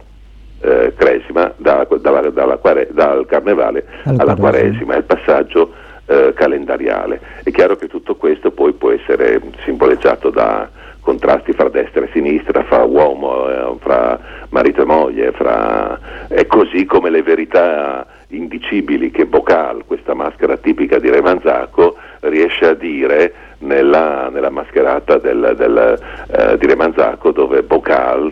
eh, 0.62 0.94
Cresima, 0.96 1.52
da, 1.58 1.86
da, 1.90 2.22
da, 2.30 2.58
quare- 2.58 2.88
dal 2.92 3.26
carnevale 3.26 3.86
alla, 4.06 4.22
alla 4.22 4.36
quaresima, 4.36 4.94
è 4.94 4.98
il 4.98 5.04
passaggio 5.04 5.74
eh, 6.06 6.32
calendariale. 6.34 7.20
È 7.44 7.52
chiaro 7.52 7.76
che 7.76 7.88
tutto 7.88 8.16
questo 8.16 8.52
poi 8.52 8.72
può 8.72 8.92
essere 8.92 9.42
simboleggiato 9.66 10.30
da 10.30 10.80
contrasti 11.12 11.52
fra 11.52 11.68
destra 11.68 12.06
e 12.06 12.10
sinistra, 12.14 12.64
fra 12.64 12.84
uomo, 12.84 13.50
eh, 13.50 13.76
fra 13.80 14.18
marito 14.50 14.84
e 14.84 14.86
moglie, 14.86 15.32
fra... 15.34 16.00
è 16.30 16.48
così 16.48 16.86
come 16.86 17.10
le 17.10 17.22
verità 17.22 18.06
indicibili 18.30 19.12
che 19.12 19.26
Bocal, 19.26 19.84
questa 19.86 20.14
maschera 20.14 20.56
tipica 20.56 21.00
di 21.00 21.10
Re 21.10 21.22
Manzacco, 21.22 21.98
riesce 22.22 22.66
a 22.66 22.74
dire 22.74 23.34
nella, 23.60 24.30
nella 24.32 24.50
mascherata 24.50 25.18
del, 25.18 25.54
del, 25.58 26.00
eh, 26.32 26.58
di 26.58 26.66
Re 26.66 26.76
Manzacco 26.78 27.32
dove 27.32 27.62
Bocal, 27.64 28.32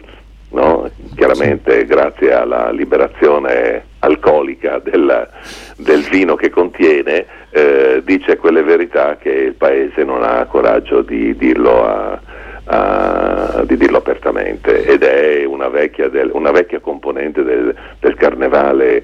no? 0.52 0.90
chiaramente 1.16 1.84
grazie 1.86 2.32
alla 2.32 2.72
liberazione 2.72 3.88
alcolica 4.00 4.80
del, 4.80 5.28
del 5.76 6.02
vino 6.04 6.36
che 6.36 6.50
contiene, 6.50 7.26
eh, 7.50 8.02
dice 8.06 8.38
quelle 8.38 8.64
verità 8.64 9.18
che 9.18 9.32
il 9.32 9.56
paese 9.56 10.06
non 10.06 10.24
ha 10.24 10.46
coraggio 10.46 11.02
di 11.02 11.36
dirlo 11.36 11.86
a, 11.86 12.20
uh, 12.70 13.66
di 13.66 13.78
dirlo 13.78 13.98
apertamente 13.98 14.86
ed 14.86 15.04
è 15.04 15.44
una 15.46 15.68
vecchia, 15.68 16.08
del, 16.10 16.30
una 16.34 16.52
vecchia 16.52 16.80
componente 16.80 17.44
del, 17.44 17.76
del 18.00 18.16
carnevale 18.16 19.04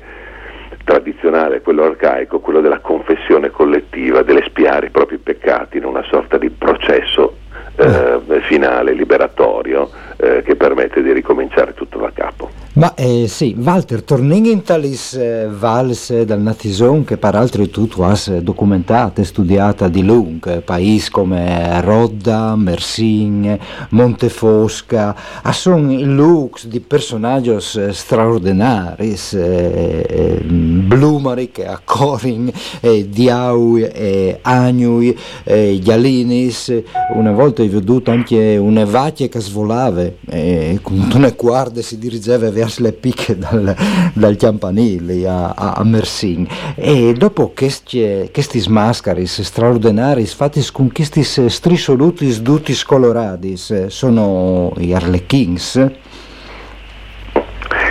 tradizionale, 0.84 1.62
quello 1.62 1.84
arcaico, 1.84 2.40
quello 2.40 2.62
della 2.62 2.80
confessione 2.80 3.50
collettiva, 3.50 4.22
dell'espiare 4.22 4.88
i 4.88 4.92
propri 4.92 5.18
peccati 5.18 5.78
in 5.78 5.86
una 5.86 6.04
sorta 6.04 6.38
di 6.38 6.50
processo 6.50 7.38
eh, 7.76 8.42
finale, 8.42 8.94
liberatorio, 8.94 9.90
eh, 10.18 10.44
che 10.44 10.56
permette 10.56 11.02
di 11.02 11.12
ricominciare 11.12 11.74
tutto 11.74 11.98
da 11.98 12.12
capo. 12.14 12.65
Ma 12.76 12.94
eh, 12.96 13.28
sì, 13.30 13.56
Walter, 13.58 14.04
tornando 14.04 14.50
in 14.50 14.62
talis 14.62 15.14
eh, 15.14 15.48
vals 15.50 16.24
dal 16.24 16.42
Natison, 16.42 17.06
che 17.06 17.16
peraltro 17.16 17.70
tu, 17.70 17.88
tu 17.88 18.02
hai 18.02 18.44
documentato 18.44 19.22
e 19.22 19.24
studiato 19.24 19.88
di 19.88 20.04
lungo, 20.04 20.60
paesi 20.60 21.10
come 21.10 21.80
Rodda, 21.80 22.54
Mersin, 22.58 23.58
Montefosca, 23.92 25.16
sono 25.54 25.90
i 25.90 26.04
looks 26.04 26.68
di 26.68 26.82
personaggi 26.82 27.56
straordinari, 27.60 29.18
eh, 29.32 30.06
eh, 30.10 30.42
Blumaric, 30.44 31.80
Corin, 31.86 32.52
eh, 32.82 33.08
Diau, 33.08 33.78
eh, 33.78 34.40
Agnui, 34.42 35.18
eh, 35.46 35.80
Gialinis, 35.82 36.74
una 37.14 37.32
volta 37.32 37.62
ho 37.62 37.70
veduto 37.70 38.12
anche 38.12 38.58
una 38.58 38.84
vacchia 38.84 39.30
che 39.30 39.40
svolava, 39.40 40.04
eh, 40.28 40.78
con 40.82 41.10
una 41.14 41.30
guardia 41.30 41.82
si 41.82 41.98
dirigeva 41.98 42.52
verso 42.52 42.64
le 42.78 42.94
picche 42.94 43.38
dal, 43.38 43.76
dal 44.14 44.36
campanile 44.36 45.28
a, 45.28 45.54
a, 45.56 45.84
Mersin. 45.84 46.48
E 46.76 47.14
dopo 47.14 47.52
questi, 47.56 48.30
questi 48.32 48.64
mascheri 48.70 49.26
straordinari, 49.26 50.26
fatti 50.26 50.62
con 50.72 50.92
questi 50.92 51.24
strisoluti 51.24 52.42
tutti 52.42 52.74
colorati, 52.86 53.56
sono 53.58 54.74
gli 54.78 54.94
arlecchins? 54.94 55.92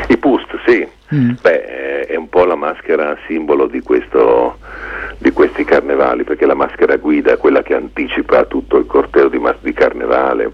I 0.08 0.16
pust, 0.18 0.48
sì. 0.66 0.86
Mm. 1.14 1.32
Beh, 1.40 2.06
è 2.06 2.16
un 2.16 2.28
po' 2.28 2.44
la 2.44 2.56
maschera 2.56 3.16
simbolo 3.26 3.66
di 3.66 3.80
questo 3.80 4.56
di 5.18 5.30
questi 5.30 5.64
carnevali, 5.64 6.24
perché 6.24 6.44
la 6.44 6.54
maschera 6.54 6.96
guida 6.96 7.32
è 7.32 7.38
quella 7.38 7.62
che 7.62 7.74
anticipa 7.74 8.44
tutto 8.44 8.76
il 8.76 8.86
corteo 8.86 9.28
di, 9.28 9.38
mas- 9.38 9.56
di 9.60 9.72
carnevale. 9.72 10.52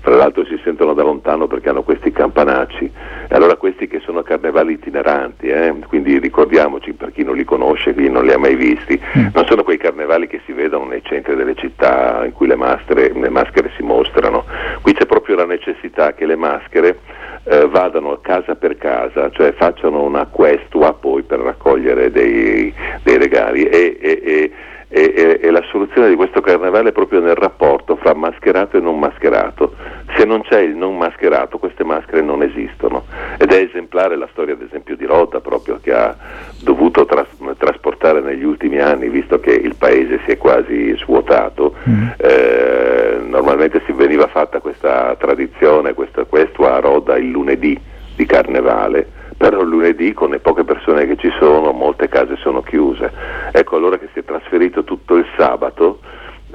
Fra 0.00 0.14
l'altro 0.14 0.44
si 0.44 0.58
sentono 0.62 0.94
da 0.94 1.02
lontano 1.02 1.46
perché 1.46 1.68
hanno 1.68 1.82
questi 1.82 2.12
campanacci, 2.12 2.90
e 3.28 3.34
allora 3.34 3.56
questi 3.56 3.88
che 3.88 4.00
sono 4.00 4.22
carnevali 4.22 4.74
itineranti, 4.74 5.48
eh? 5.48 5.74
quindi 5.88 6.18
ricordiamoci 6.18 6.92
per 6.92 7.12
chi 7.12 7.24
non 7.24 7.36
li 7.36 7.44
conosce, 7.44 7.94
chi 7.94 8.08
non 8.08 8.24
li 8.24 8.32
ha 8.32 8.38
mai 8.38 8.54
visti, 8.54 9.00
mm. 9.18 9.26
non 9.34 9.46
sono 9.46 9.62
quei 9.62 9.78
carnevali 9.78 10.26
che 10.26 10.40
si 10.44 10.52
vedono 10.52 10.86
nei 10.86 11.02
centri 11.02 11.34
delle 11.34 11.54
città 11.54 12.24
in 12.24 12.32
cui 12.32 12.46
le, 12.46 12.56
mastere, 12.56 13.12
le 13.12 13.28
maschere 13.28 13.70
si 13.76 13.82
mostrano, 13.82 14.44
qui 14.82 14.92
c'è 14.94 15.06
proprio 15.06 15.36
la 15.36 15.46
necessità 15.46 16.14
che 16.14 16.26
le 16.26 16.36
maschere 16.36 16.98
eh, 17.44 17.66
vadano 17.66 18.18
casa 18.20 18.54
per 18.54 18.76
casa, 18.76 19.30
cioè 19.30 19.52
facciano 19.52 20.02
una 20.02 20.26
questua 20.26 20.92
poi 20.94 21.22
per 21.22 21.40
raccogliere 21.40 22.10
dei, 22.10 22.72
dei 23.02 23.18
regali 23.18 23.64
e, 23.64 23.96
e, 24.00 24.20
e 24.24 24.52
e, 24.88 25.12
e, 25.16 25.40
e, 25.42 25.50
la 25.50 25.64
soluzione 25.70 26.08
di 26.08 26.14
questo 26.14 26.40
carnevale 26.40 26.90
è 26.90 26.92
proprio 26.92 27.20
nel 27.20 27.34
rapporto 27.34 27.96
fra 27.96 28.14
mascherato 28.14 28.76
e 28.76 28.80
non 28.80 28.98
mascherato. 28.98 29.74
Se 30.16 30.24
non 30.24 30.42
c'è 30.42 30.60
il 30.60 30.76
non 30.76 30.96
mascherato 30.96 31.58
queste 31.58 31.82
maschere 31.82 32.22
non 32.22 32.42
esistono 32.42 33.04
ed 33.36 33.52
è 33.52 33.60
esemplare 33.62 34.16
la 34.16 34.28
storia 34.30 34.54
ad 34.54 34.62
esempio 34.62 34.96
di 34.96 35.04
Rota 35.04 35.40
proprio 35.40 35.80
che 35.82 35.92
ha 35.92 36.16
dovuto 36.62 37.04
tras- 37.04 37.26
trasportare 37.58 38.20
negli 38.20 38.44
ultimi 38.44 38.78
anni 38.78 39.08
visto 39.08 39.40
che 39.40 39.50
il 39.50 39.74
paese 39.76 40.20
si 40.24 40.30
è 40.30 40.36
quasi 40.38 40.96
svuotato. 40.98 41.74
Mm. 41.88 42.06
Eh, 42.16 43.18
normalmente 43.26 43.82
si 43.86 43.92
veniva 43.92 44.28
fatta 44.28 44.60
questa 44.60 45.16
tradizione, 45.18 45.94
questa, 45.94 46.24
a 46.28 46.78
Roda 46.78 47.16
il 47.16 47.30
lunedì 47.30 47.78
di 48.14 48.24
carnevale 48.24 49.15
però 49.36 49.62
lunedì 49.62 50.12
con 50.12 50.30
le 50.30 50.38
poche 50.38 50.64
persone 50.64 51.06
che 51.06 51.16
ci 51.16 51.30
sono 51.38 51.72
molte 51.72 52.08
case 52.08 52.36
sono 52.36 52.62
chiuse. 52.62 53.12
Ecco 53.52 53.76
allora 53.76 53.98
che 53.98 54.08
si 54.12 54.20
è 54.20 54.24
trasferito 54.24 54.84
tutto 54.84 55.16
il 55.16 55.26
sabato 55.36 56.00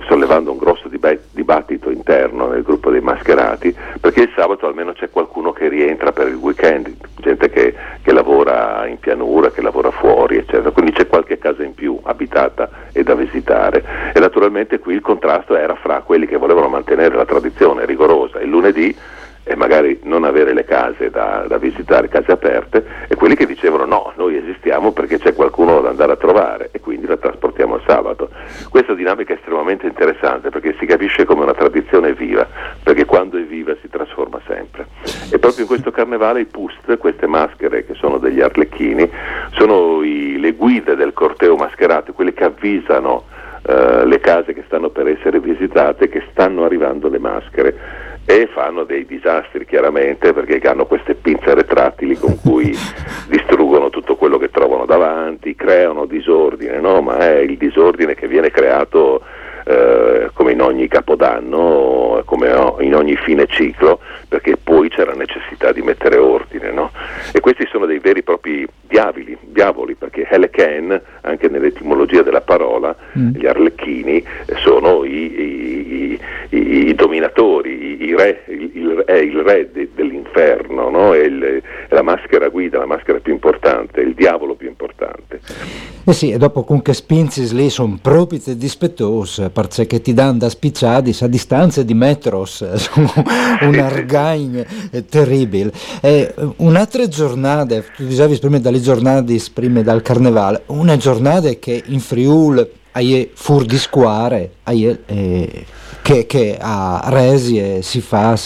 sollevando 0.07 0.51
un 0.51 0.57
grosso 0.57 0.89
dibattito 1.31 1.89
interno 1.89 2.47
nel 2.47 2.63
gruppo 2.63 2.89
dei 2.89 3.01
mascherati, 3.01 3.75
perché 3.99 4.21
il 4.21 4.31
sabato 4.35 4.65
almeno 4.65 4.93
c'è 4.93 5.09
qualcuno 5.09 5.51
che 5.51 5.67
rientra 5.67 6.11
per 6.11 6.27
il 6.27 6.35
weekend, 6.35 6.95
gente 7.17 7.49
che, 7.49 7.75
che 8.01 8.13
lavora 8.13 8.87
in 8.87 8.99
pianura, 8.99 9.51
che 9.51 9.61
lavora 9.61 9.91
fuori, 9.91 10.37
eccetera. 10.37 10.71
Quindi 10.71 10.93
c'è 10.93 11.07
qualche 11.07 11.37
casa 11.37 11.63
in 11.63 11.73
più 11.73 11.99
abitata 12.03 12.69
e 12.93 13.03
da 13.03 13.15
visitare. 13.15 14.11
E 14.13 14.19
naturalmente 14.19 14.79
qui 14.79 14.93
il 14.95 15.01
contrasto 15.01 15.55
era 15.55 15.75
fra 15.75 16.01
quelli 16.01 16.25
che 16.25 16.37
volevano 16.37 16.69
mantenere 16.69 17.15
la 17.15 17.25
tradizione 17.25 17.85
rigorosa 17.85 18.39
il 18.39 18.49
lunedì 18.49 18.95
e 19.43 19.55
magari 19.55 19.99
non 20.03 20.23
avere 20.23 20.53
le 20.53 20.65
case 20.65 21.09
da, 21.09 21.45
da, 21.47 21.57
visitare, 21.57 22.07
case 22.09 22.31
aperte, 22.31 22.85
e 23.07 23.15
quelli 23.15 23.35
che 23.35 23.45
dicevano 23.45 23.85
no, 23.85 24.13
noi 24.15 24.37
esistiamo 24.37 24.91
perché 24.91 25.17
c'è 25.17 25.33
qualcuno 25.33 25.81
da 25.81 25.89
andare 25.89 26.11
a 26.11 26.15
trovare 26.15 26.69
e 26.71 26.79
quindi 26.79 27.07
la 27.07 27.17
trasportiamo 27.17 27.75
il 27.75 27.81
sabato. 27.85 28.29
Questa 28.69 28.93
dinamica 28.93 29.33
è 29.33 29.37
estremamente 29.37 29.87
interessante 29.87 30.49
perché 30.49 30.75
si 30.79 30.85
capisce 30.85 31.25
come 31.25 31.41
una 31.43 31.53
tradizione 31.53 32.13
viva, 32.13 32.47
perché 32.83 33.05
quando 33.05 33.37
è 33.37 33.41
viva 33.41 33.75
si 33.81 33.89
trasforma 33.89 34.39
sempre. 34.45 34.87
E 35.31 35.39
proprio 35.39 35.61
in 35.61 35.67
questo 35.67 35.91
carnevale 35.91 36.41
i 36.41 36.45
pust, 36.45 36.97
queste 36.97 37.25
maschere 37.25 37.85
che 37.85 37.95
sono 37.95 38.17
degli 38.17 38.41
arlecchini, 38.41 39.09
sono 39.51 40.03
i, 40.03 40.39
le 40.39 40.51
guide 40.53 40.95
del 40.95 41.13
corteo 41.13 41.55
mascherato, 41.55 42.13
quelle 42.13 42.33
che 42.33 42.43
avvisano 42.43 43.29
Uh, 43.63 44.07
le 44.07 44.19
case 44.19 44.55
che 44.55 44.63
stanno 44.65 44.89
per 44.89 45.07
essere 45.07 45.39
visitate, 45.39 46.09
che 46.09 46.23
stanno 46.31 46.63
arrivando 46.65 47.07
le 47.09 47.19
maschere 47.19 47.77
e 48.25 48.47
fanno 48.53 48.83
dei 48.83 49.05
disastri 49.05 49.65
chiaramente 49.65 50.33
perché 50.33 50.59
hanno 50.67 50.85
queste 50.85 51.15
pinze 51.15 51.53
retrattili 51.53 52.15
con 52.15 52.39
cui 52.39 52.75
distruggono 53.27 53.89
tutto 53.89 54.15
quello 54.15 54.37
che 54.37 54.49
trovano 54.49 54.85
davanti, 54.85 55.55
creano 55.55 56.05
disordine, 56.05 56.79
no? 56.79 57.01
ma 57.01 57.17
è 57.19 57.37
il 57.39 57.57
disordine 57.57 58.15
che 58.15 58.27
viene 58.27 58.51
creato 58.51 59.21
eh, 59.63 60.29
come 60.33 60.53
in 60.53 60.61
ogni 60.61 60.87
capodanno, 60.87 62.21
come 62.25 62.49
in 62.79 62.95
ogni 62.95 63.15
fine 63.15 63.45
ciclo, 63.47 63.99
perché 64.27 64.57
poi 64.57 64.89
c'è 64.89 65.05
la 65.05 65.13
necessità 65.13 65.71
di 65.71 65.81
mettere 65.81 66.17
ordine. 66.17 66.71
No? 66.71 66.91
E 67.31 67.39
questi 67.39 67.67
sono 67.69 67.85
dei 67.85 67.99
veri 67.99 68.19
e 68.19 68.23
propri 68.23 68.67
diavoli, 68.87 69.37
diavoli 69.41 69.95
perché 69.95 70.27
Heleken, 70.29 71.01
anche 71.21 71.47
nell'etimologia 71.47 72.21
della 72.23 72.41
parola, 72.41 72.95
mm. 73.17 73.35
gli 73.35 73.45
arlecchini 73.45 74.23
sono 74.57 75.03
i, 75.03 75.39
i, 75.39 76.19
i, 76.49 76.87
i 76.89 76.95
re, 78.15 78.43
il, 78.47 79.03
è 79.05 79.15
il 79.15 79.37
re 79.37 79.69
de, 79.71 79.89
dell'inferno, 79.93 80.89
no? 80.89 81.13
è, 81.13 81.23
il, 81.23 81.41
è, 81.89 81.93
la 81.93 82.01
maschera 82.01 82.49
guida, 82.49 82.79
la 82.79 82.85
maschera 82.85 83.19
più 83.19 83.33
importante, 83.33 84.01
il 84.01 84.13
diavolo 84.13 84.55
più 84.55 84.67
importante. 84.67 85.39
Eh 86.03 86.13
sì, 86.13 86.31
e 86.31 86.37
dopo 86.37 86.63
con 86.63 86.81
che 86.81 86.93
spinzi 86.93 87.53
lì 87.55 87.69
sono 87.69 87.99
proprio 88.01 88.39
dispettose, 88.55 89.49
perché 89.49 90.01
ti 90.01 90.13
danno 90.13 90.39
da 90.39 90.49
spicciati 90.49 91.15
a 91.21 91.27
distanze 91.27 91.85
di 91.85 91.93
metros, 91.93 92.61
un 93.61 93.79
argain 93.79 94.65
terribile. 95.09 95.71
E 96.01 96.33
un'altra 96.57 97.07
giornata, 97.07 97.81
tu 97.95 98.05
dicevi 98.05 98.39
prima 98.39 98.59
dalle 98.59 98.81
giornate, 98.81 99.37
prima 99.53 99.81
dal 99.81 100.01
carnevale, 100.01 100.63
una 100.67 100.97
giornata 100.97 101.49
che 101.53 101.83
in 101.85 101.99
Friul 101.99 102.79
hai 102.93 103.29
fur 103.33 103.65
di 103.65 103.77
square, 103.77 104.51
hai, 104.63 104.97
eh, 105.05 105.65
che, 106.01 106.25
che, 106.25 106.57
a 106.59 107.01
Resie 107.07 107.81
si 107.81 108.01
fa 108.01 108.37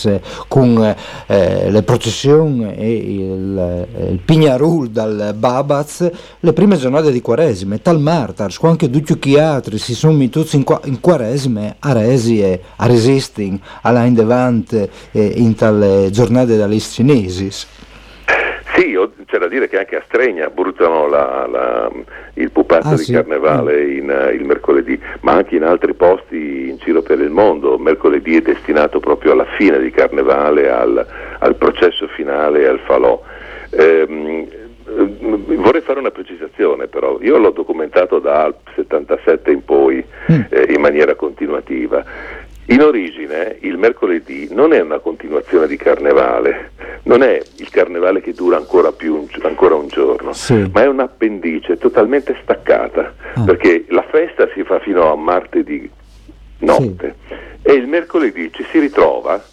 con 0.48 0.96
eh, 1.28 1.70
le 1.70 1.84
processioni 1.84 2.76
e 2.76 2.94
il, 2.96 3.88
il 4.12 4.20
Pignarul 4.24 4.90
dal 4.90 5.34
Babaz 5.38 6.10
le 6.40 6.54
prime 6.54 6.78
giornate 6.78 7.12
di 7.12 7.22
Quaresime, 7.22 7.82
tal 7.82 8.00
Martars, 8.00 8.58
anche 8.62 8.90
tutti 8.90 9.12
altri 9.38 9.78
si 9.78 9.94
sono 9.94 10.28
tutti 10.30 10.56
in, 10.56 10.64
in 10.86 11.00
Quaresime 11.00 11.76
a 11.80 11.94
Resie, 11.94 12.62
a 12.78 12.86
Resisting, 12.86 13.60
alla 13.82 14.04
in 14.06 14.14
Devant 14.14 14.90
eh, 15.12 15.26
in 15.36 15.56
tale 15.56 16.10
giornate 16.12 16.58
dalle 16.58 16.80
Cinesis. 16.80 17.56
Sì, 17.56 17.75
c'è 19.26 19.38
da 19.38 19.48
dire 19.48 19.68
che 19.68 19.78
anche 19.78 19.98
a 19.98 20.04
Stregna 20.06 20.50
buttano 20.50 21.08
la, 21.08 21.48
la, 21.50 21.92
il 22.36 22.52
pupazzo 22.52 22.90
ah, 22.90 22.96
di 22.96 23.04
sì. 23.04 23.14
carnevale 23.14 23.84
mm. 23.84 23.98
in, 23.98 24.32
il 24.34 24.46
mercoledì, 24.46 25.00
ma 25.22 25.34
anche 25.34 25.56
in 25.56 25.64
altri 25.64 25.94
posti 25.94 26.70
in 26.70 26.78
giro 26.78 27.02
per 27.02 27.20
il 27.20 27.30
mondo. 27.30 27.78
Mercoledì 27.78 28.38
è 28.38 28.42
destinato 28.42 29.00
proprio 29.00 29.34
alla 29.34 29.48
fine 29.58 29.80
di 29.80 29.92
carnevale, 29.92 30.70
al, 30.70 31.06
al 31.40 31.56
processo 31.56 32.08
finale, 32.08 32.68
al 32.68 32.80
falò. 32.80 33.22
Ehm, 33.72 34.48
vorrei 34.86 35.82
fare 35.82 36.00
una 36.00 36.12
precisazione 36.12 36.88
però, 36.88 37.18
io 37.20 37.38
l'ho 37.38 37.50
documentato 37.50 38.20
dal 38.20 38.54
77 38.76 39.52
in 39.52 39.66
poi 39.66 40.04
mm. 40.32 40.42
eh, 40.50 40.66
in 40.70 40.80
maniera 40.80 41.16
continuativa 41.16 42.06
in 42.68 42.82
origine 42.82 43.58
il 43.60 43.78
mercoledì 43.78 44.48
non 44.52 44.74
è 44.74 44.82
una 44.82 44.98
continuazione 44.98 45.68
di 45.68 45.78
carnevale, 45.78 46.72
non 47.06 47.22
è 47.22 47.42
il 47.58 47.70
carnevale 47.70 48.22
che 48.22 48.34
dura 48.34 48.58
ancora, 48.58 48.92
più, 48.92 49.28
ancora 49.44 49.76
un 49.76 49.88
giorno, 49.88 50.34
sì. 50.34 50.70
ma 50.74 50.84
è 50.84 50.88
un'appendice 50.88 51.78
totalmente 51.78 52.36
staccata, 52.42 53.14
ah. 53.36 53.44
perché 53.44 53.86
la 53.90 54.04
festa 54.10 54.48
si 54.54 54.64
fa 54.64 54.80
fino 54.80 55.12
a 55.12 55.16
martedì 55.16 55.90
notte 56.60 57.16
sì. 57.28 57.34
e 57.62 57.74
il 57.74 57.88
mercoledì 57.88 58.52
ci 58.52 58.66
si 58.72 58.80
ritrova, 58.80 59.44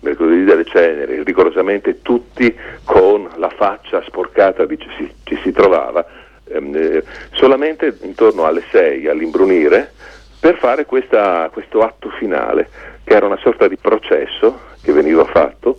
mercoledì 0.00 0.44
delle 0.44 0.64
ceneri, 0.64 1.22
rigorosamente 1.22 2.02
tutti 2.02 2.54
con 2.84 3.28
la 3.36 3.50
faccia 3.50 4.02
sporcata 4.06 4.66
di 4.66 4.78
ci 4.78 4.88
si, 4.98 5.10
ci 5.24 5.38
si 5.42 5.52
trovava, 5.52 6.04
ehm, 6.48 6.74
eh, 6.76 7.04
solamente 7.32 7.96
intorno 8.02 8.44
alle 8.44 8.62
6 8.70 9.08
all'imbrunire 9.08 9.92
per 10.38 10.58
fare 10.58 10.84
questa, 10.84 11.48
questo 11.50 11.80
atto 11.80 12.10
finale, 12.10 12.68
che 13.04 13.14
era 13.14 13.24
una 13.24 13.38
sorta 13.38 13.68
di 13.68 13.76
processo 13.76 14.68
che 14.82 14.92
veniva 14.92 15.24
fatto 15.24 15.78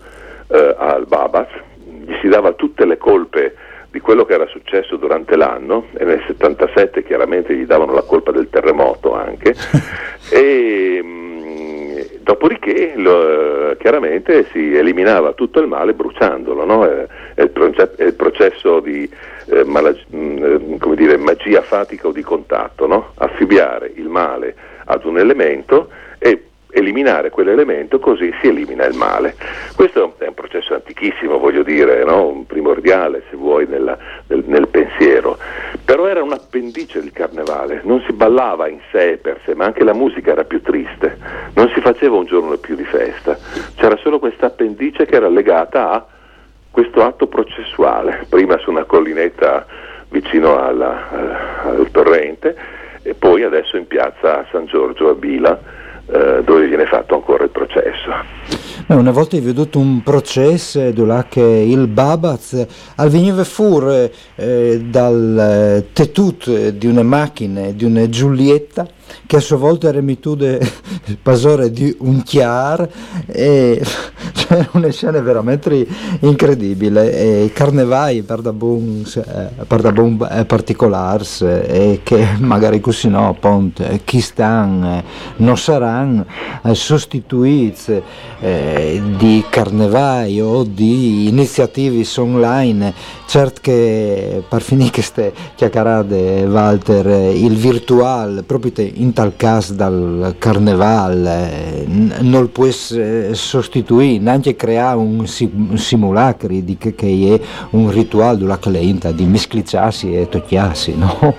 eh, 0.52 0.76
al 0.78 1.06
Babaz, 1.08 1.48
gli 1.84 2.14
si 2.22 2.28
dava 2.28 2.54
tutte 2.54 2.86
le 2.86 2.98
colpe 2.98 3.56
di 3.92 4.00
quello 4.00 4.26
che 4.26 4.34
era 4.34 4.48
successo 4.48 4.96
durante 4.96 5.36
l'anno 5.36 5.88
e 5.98 6.06
nel 6.06 6.24
77 6.26 7.04
chiaramente 7.04 7.54
gli 7.54 7.66
davano 7.66 7.94
la 7.94 8.04
colpa 8.04 8.32
del 8.32 8.50
terremoto 8.50 9.14
anche 9.14 9.54
e 10.32 11.02
mh, 11.04 11.08
mm, 11.08 12.00
dopodiché 12.22 12.94
lo, 12.96 13.76
chiaramente 13.78 14.46
si 14.52 14.76
eliminava 14.76 15.34
tutto 15.34 15.60
il 15.60 15.68
male 15.68 15.94
bruciandolo, 15.94 16.64
no? 16.64 16.86
è, 16.86 17.08
è, 17.34 17.42
il 17.42 17.50
proge- 17.50 17.96
è, 17.98 18.04
il 18.04 18.14
processo 18.14 18.80
di 18.80 19.10
eh, 19.48 19.64
mala- 19.66 19.94
mh, 20.08 20.18
mm, 20.18 20.94
dire, 20.94 21.18
magia 21.18 21.62
fatica 21.62 22.08
o 22.08 22.12
di 22.12 22.22
contatto, 22.22 22.88
no? 22.88 23.12
affibbiare 23.16 23.92
il 23.96 24.08
male 24.08 24.56
ad 24.86 25.04
un 25.04 25.18
elemento 25.18 25.90
e 26.18 26.51
eliminare 26.72 27.30
quell'elemento 27.30 28.00
così 28.00 28.34
si 28.42 28.48
elimina 28.48 28.86
il 28.86 28.96
male. 28.96 29.36
Questo 29.76 30.14
è 30.18 30.28
un 30.28 30.34
processo 30.34 30.74
antichissimo, 30.74 31.38
voglio 31.38 31.64
dire, 31.64 32.04
no? 32.04 32.44
primordiale 32.48 33.24
se 33.30 33.36
vuoi 33.36 33.68
nella, 33.68 33.98
nel, 34.28 34.44
nel, 34.46 34.68
pensiero, 34.68 35.38
però 35.84 36.08
era 36.08 36.24
un 36.24 36.32
appendice 36.32 37.00
del 37.00 37.12
carnevale, 37.12 37.82
non 37.84 38.02
si 38.06 38.14
ballava 38.14 38.68
in 38.68 38.80
sé 38.92 39.18
per 39.22 39.40
sé, 39.46 39.56
ma 39.56 39.66
anche 39.66 39.84
la 39.84 39.94
musica 39.94 40.32
era 40.32 40.44
più 40.44 40.62
triste, 40.62 41.18
non 41.54 41.70
si 41.74 41.82
faceva 41.82 42.18
un 42.18 42.26
giorno 42.26 42.58
più 42.58 42.76
di 42.76 42.86
festa, 42.86 43.38
c'era 43.76 43.98
solo 43.98 44.20
questa 44.20 44.48
appendice 44.48 45.06
che 45.06 45.16
era 45.16 45.30
legata 45.30 45.92
a 45.92 46.06
questo 46.70 47.04
atto 47.04 47.28
processuale, 47.28 48.26
prima 48.30 48.58
su 48.60 48.70
una 48.70 48.86
collinetta 48.86 49.66
vicino 50.10 50.62
alla, 50.62 51.10
al, 51.10 51.78
al 51.78 51.88
torrente 51.92 52.56
e 53.04 53.14
poi 53.14 53.44
adesso 53.44 53.78
in 53.78 53.88
piazza 53.88 54.46
San 54.52 54.66
Giorgio 54.66 55.10
a 55.10 55.14
Bila 55.14 55.60
eh, 56.12 56.44
dove 56.44 56.68
viene 56.68 56.86
fatto 56.86 57.16
ancora 57.16 57.44
il 57.46 57.50
processo. 57.50 58.10
Una 58.88 59.12
volta 59.12 59.38
ho 59.38 59.42
veduto 59.42 59.80
un 59.80 60.04
processo 60.04 60.92
dove 60.92 61.40
il 61.42 61.88
Babaz 61.88 62.66
veniva 63.08 63.46
fuori 63.46 64.12
eh, 64.36 64.82
dal 64.84 65.38
eh, 65.40 65.94
tetut 65.94 66.70
di 66.70 66.88
una 66.88 67.04
macchina, 67.04 67.72
di 67.72 67.86
una 67.86 68.10
Giulietta, 68.10 68.86
che 69.26 69.38
a 69.38 69.40
sua 69.40 69.58
volta 69.58 69.88
era 69.88 70.02
mitude 70.02 70.60
pasore 71.22 71.72
di 71.72 71.96
un 72.00 72.24
chiar 72.24 72.88
e 73.26 73.82
c'era 74.34 74.68
una 74.74 74.90
scena 74.90 75.20
veramente 75.22 75.86
incredibile 76.20 77.44
e 77.44 77.52
carnevai 77.54 78.24
per 78.24 78.42
da 78.42 78.52
buon 78.52 79.04
eh, 79.16 80.46
particolari 80.46 81.26
e 81.42 82.00
che 82.04 82.28
magari 82.40 82.80
così 82.80 83.08
no 83.10 83.30
appunto 83.30 83.84
chi 84.04 84.22
stanno 84.22 85.04
non 85.38 85.58
saranno 85.58 86.26
sostituiti 86.74 88.02
eh, 88.40 89.02
di 89.18 89.44
carnevai 89.50 90.42
o 90.42 90.64
di 90.64 91.28
iniziative 91.28 92.04
online. 92.18 92.94
Certo 93.28 93.62
che 93.62 94.44
per 94.48 94.62
finire 94.62 94.92
queste 94.92 95.34
chiacchierate 95.56 96.46
Walter 96.50 97.06
il 97.34 97.56
virtual 97.56 98.44
proprio 98.46 98.72
in 99.02 99.14
tal 99.14 99.34
caso 99.36 99.74
dal 99.74 100.36
carnevale 100.38 101.86
non 101.88 102.52
puoi 102.52 102.72
sostituire 102.72 104.20
neanche 104.20 104.56
creare 104.56 104.98
un, 104.98 105.26
simulacro 105.26 106.50
di 106.50 106.78
che, 106.78 106.94
che 106.94 107.40
è 107.40 107.66
un 107.72 107.92
rituale 107.92 108.38
della 108.38 108.60
calenta 108.60 109.12
di 109.12 109.26
misclicciarsi 109.26 110.16
e 110.16 110.30
tocchiarsi 110.30 110.98
no? 110.98 111.36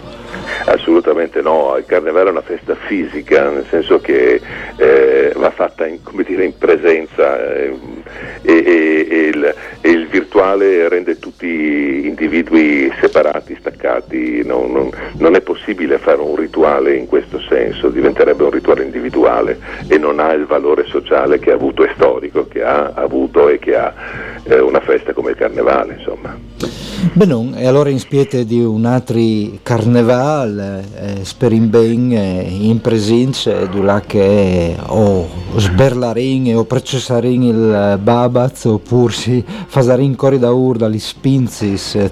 Assolutamente 0.66 1.40
no, 1.40 1.76
il 1.76 1.84
carnevale 1.86 2.28
è 2.28 2.32
una 2.32 2.42
festa 2.42 2.74
fisica, 2.74 3.50
nel 3.50 3.66
senso 3.68 4.00
che 4.00 4.40
eh, 4.76 5.32
va 5.36 5.50
fatta 5.50 5.86
in, 5.86 5.98
dire, 6.24 6.44
in 6.44 6.56
presenza 6.56 7.54
eh, 7.54 7.76
e, 8.42 8.52
e, 8.52 9.06
e, 9.08 9.16
il, 9.28 9.54
e, 9.80 9.90
il, 9.90 10.06
virtuale 10.08 10.88
rende 10.88 11.18
tutti 11.18 12.06
individui 12.06 12.92
separati, 13.00 13.56
staccati, 13.58 14.42
non, 14.44 14.72
non, 14.72 14.90
non, 15.18 15.34
è 15.34 15.40
possibile 15.40 15.98
fare 15.98 16.20
un 16.20 16.36
rituale 16.36 16.96
in 16.96 17.06
questo 17.06 17.40
senso, 17.48 17.88
diventerebbe 17.88 18.44
un 18.44 18.50
rituale 18.50 18.84
individuale 18.84 19.58
e 19.86 19.98
non 19.98 20.20
ha 20.20 20.32
il 20.32 20.46
valore 20.46 20.84
sociale 20.86 21.38
che 21.38 21.50
ha 21.50 21.54
avuto 21.54 21.84
e 21.84 21.92
storico 21.94 22.46
che 22.48 22.62
ha 22.62 22.92
avuto 22.94 23.48
e 23.48 23.58
che 23.58 23.76
ha 23.76 23.94
eh, 24.44 24.60
una 24.60 24.80
festa 24.80 25.12
come 25.12 25.30
il 25.30 25.36
carnevale. 25.36 25.94
Insomma. 25.98 26.36
Beh, 27.14 27.26
e 27.56 27.66
allora 27.66 27.90
in 27.90 27.98
spiete 27.98 28.44
di 28.44 28.62
un 28.62 28.84
altro 28.84 29.18
carnevale, 29.62 30.84
eh, 30.94 31.24
sperim 31.24 31.68
ben 31.68 32.12
eh, 32.12 32.46
in 32.48 32.80
presenza 32.80 33.66
di 33.66 33.82
là 33.82 34.00
che 34.00 34.76
o 34.86 35.28
sberlarin 35.56 36.56
o 36.56 36.64
precesarin 36.64 37.42
il 37.42 37.98
babaz 38.02 38.64
oppure 38.66 39.12
si 39.12 39.44
fasarin 39.46 40.14
cori 40.16 40.38
da 40.38 40.50
ur 40.50 40.76
dagli 40.76 40.98
spinzis 40.98 41.94
eh, 41.94 42.10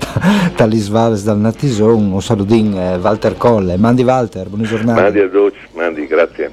dagli 0.56 0.78
svales 0.78 1.24
dal 1.24 1.38
natison 1.38 2.12
o 2.12 2.20
saludin 2.20 2.74
eh, 2.76 2.96
Walter 2.96 3.36
Colle. 3.36 3.76
Mandi 3.76 4.02
Walter, 4.02 4.48
buona 4.48 4.64
giornata. 4.64 5.02
Mandi 5.02 5.18
a 5.20 5.28
Doc, 5.28 5.54
mandi, 5.74 6.06
grazie. 6.06 6.49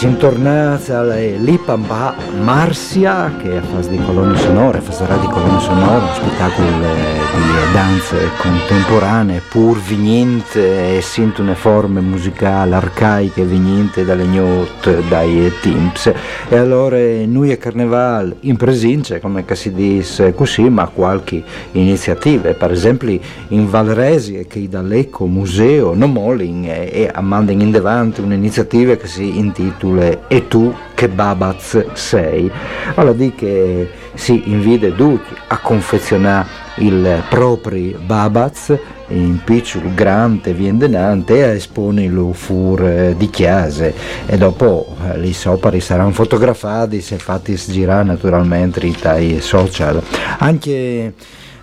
E 0.00 0.06
si 0.06 0.16
tornati 0.16 0.92
all'Ipamba 0.92 2.14
Marsia 2.40 3.34
che 3.36 3.60
fa 3.60 3.86
di 3.86 3.98
colonne 4.02 4.38
sonore, 4.38 4.80
farà 4.80 5.18
di 5.18 5.26
colonne 5.26 5.60
sonore, 5.60 6.06
un 6.06 6.14
spettacolo 6.14 6.68
di 6.68 7.72
danze 7.74 8.30
contemporanee 8.38 9.42
pur 9.50 9.78
vignente 9.78 10.96
e 10.96 11.02
sento 11.02 11.42
una 11.42 11.54
forma 11.54 12.00
musicale 12.00 12.76
arcaiche 12.76 13.44
vignente 13.44 14.02
dalle 14.06 14.24
gnot, 14.24 15.06
dai 15.06 15.52
timps. 15.60 16.10
E 16.48 16.56
allora 16.56 16.96
noi 17.26 17.52
a 17.52 17.58
Carneval 17.58 18.36
in 18.40 18.56
presenza, 18.56 19.20
come 19.20 19.44
si 19.52 19.70
dice 19.70 20.32
così, 20.32 20.62
ma 20.70 20.86
qualche 20.86 21.42
iniziativa, 21.72 22.54
per 22.54 22.72
esempio 22.72 23.18
in 23.48 23.68
Valresi 23.68 24.46
che 24.48 24.66
dall'Eco 24.66 25.26
Museo, 25.26 25.92
non 25.92 26.12
Molin, 26.12 26.64
e 26.64 27.12
mandano 27.20 27.60
in 27.60 27.70
davanti 27.70 28.22
un'iniziativa 28.22 28.94
che 28.94 29.06
si 29.06 29.36
intitola 29.38 29.88
intitula 29.90 30.28
E 30.28 30.48
tu 30.48 30.74
che 30.94 31.08
babaz 31.08 31.92
sei? 31.92 32.50
Allora 32.94 33.14
di 33.14 33.34
che 33.34 33.90
si 34.14 34.50
invide 34.50 34.94
tutti 34.94 35.34
a 35.48 35.58
confezionare 35.58 36.68
il 36.76 37.22
proprio 37.28 37.98
babaz 37.98 38.76
in 39.08 39.40
piccolo, 39.42 39.90
grande, 39.92 40.52
viendenante 40.52 41.36
e 41.36 41.42
a 41.42 41.52
espone 41.52 42.06
lo 42.06 42.32
fur 42.32 43.14
di 43.16 43.28
chiase 43.28 43.92
e 44.26 44.36
dopo 44.36 44.96
eh, 45.04 45.18
lì 45.18 45.32
sopra 45.32 45.78
saranno 45.80 46.12
fotografati 46.12 46.98
e 46.98 47.18
fatti 47.18 47.56
girare 47.56 48.04
naturalmente 48.04 48.86
i 48.86 49.40
social. 49.40 50.00
Anche 50.38 51.14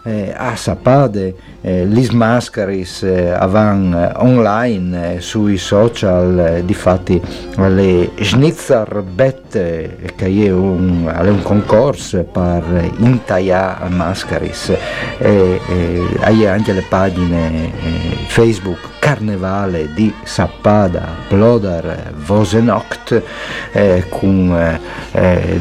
eh, 0.07 0.33
a 0.35 0.55
Sapade, 0.55 1.35
eh, 1.61 1.83
lis 1.83 2.09
mascaris 2.09 3.03
eh, 3.03 3.33
avan 3.33 3.93
eh, 3.93 4.11
online 4.23 5.15
eh, 5.15 5.19
sui 5.19 5.57
social, 5.57 6.39
eh, 6.39 6.65
difatti 6.65 7.21
le 7.57 8.11
Schnitzer 8.21 9.03
Bette, 9.03 10.13
che 10.15 10.25
è 10.27 10.51
un, 10.51 11.11
è 11.13 11.27
un 11.27 11.41
concorso 11.41 12.23
per 12.23 12.91
intagliare 12.99 13.89
mascaris, 13.89 14.69
e, 15.17 15.59
e, 15.67 16.47
anche 16.47 16.71
le 16.71 16.85
pagine 16.87 17.71
Facebook 18.27 18.79
Carnevale 18.99 19.93
di 19.93 20.13
Sappada, 20.23 21.07
Plodar, 21.27 22.13
Vosenocht, 22.15 23.21
con 24.09 24.79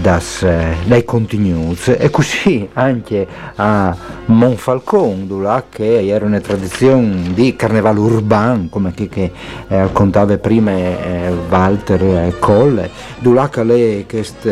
das, 0.01 0.47
dai 0.85 1.05
contenuti 1.05 1.93
e 1.93 2.11
così 2.11 2.69
anche 2.75 3.27
a 3.57 3.97
Monfalcone, 4.37 5.27
là 5.41 5.65
che 5.69 6.07
era 6.07 6.27
una 6.27 6.41
tradizione 6.41 7.33
di 7.33 7.57
carnevale 7.57 7.99
urbano, 7.99 8.67
come 8.69 8.93
che, 8.93 9.09
che 9.09 9.33
eh, 9.69 9.79
raccontava 9.79 10.37
prima 10.37 10.73
eh, 10.73 11.33
Walter 11.49 12.03
eh, 12.03 12.35
Colle, 12.39 12.91
là 13.21 13.49
che 13.49 13.65
lei 13.65 14.07
questo 14.07 14.51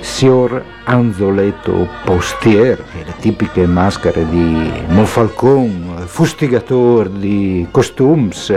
signor 0.00 0.62
Anzoletto 0.84 1.88
Postier, 2.04 2.82
le 2.92 3.14
tipiche 3.20 3.66
maschere 3.66 4.28
di 4.28 4.70
Monfalcone, 4.88 6.06
fustigatore 6.06 7.10
di 7.18 7.66
costums, 7.70 8.52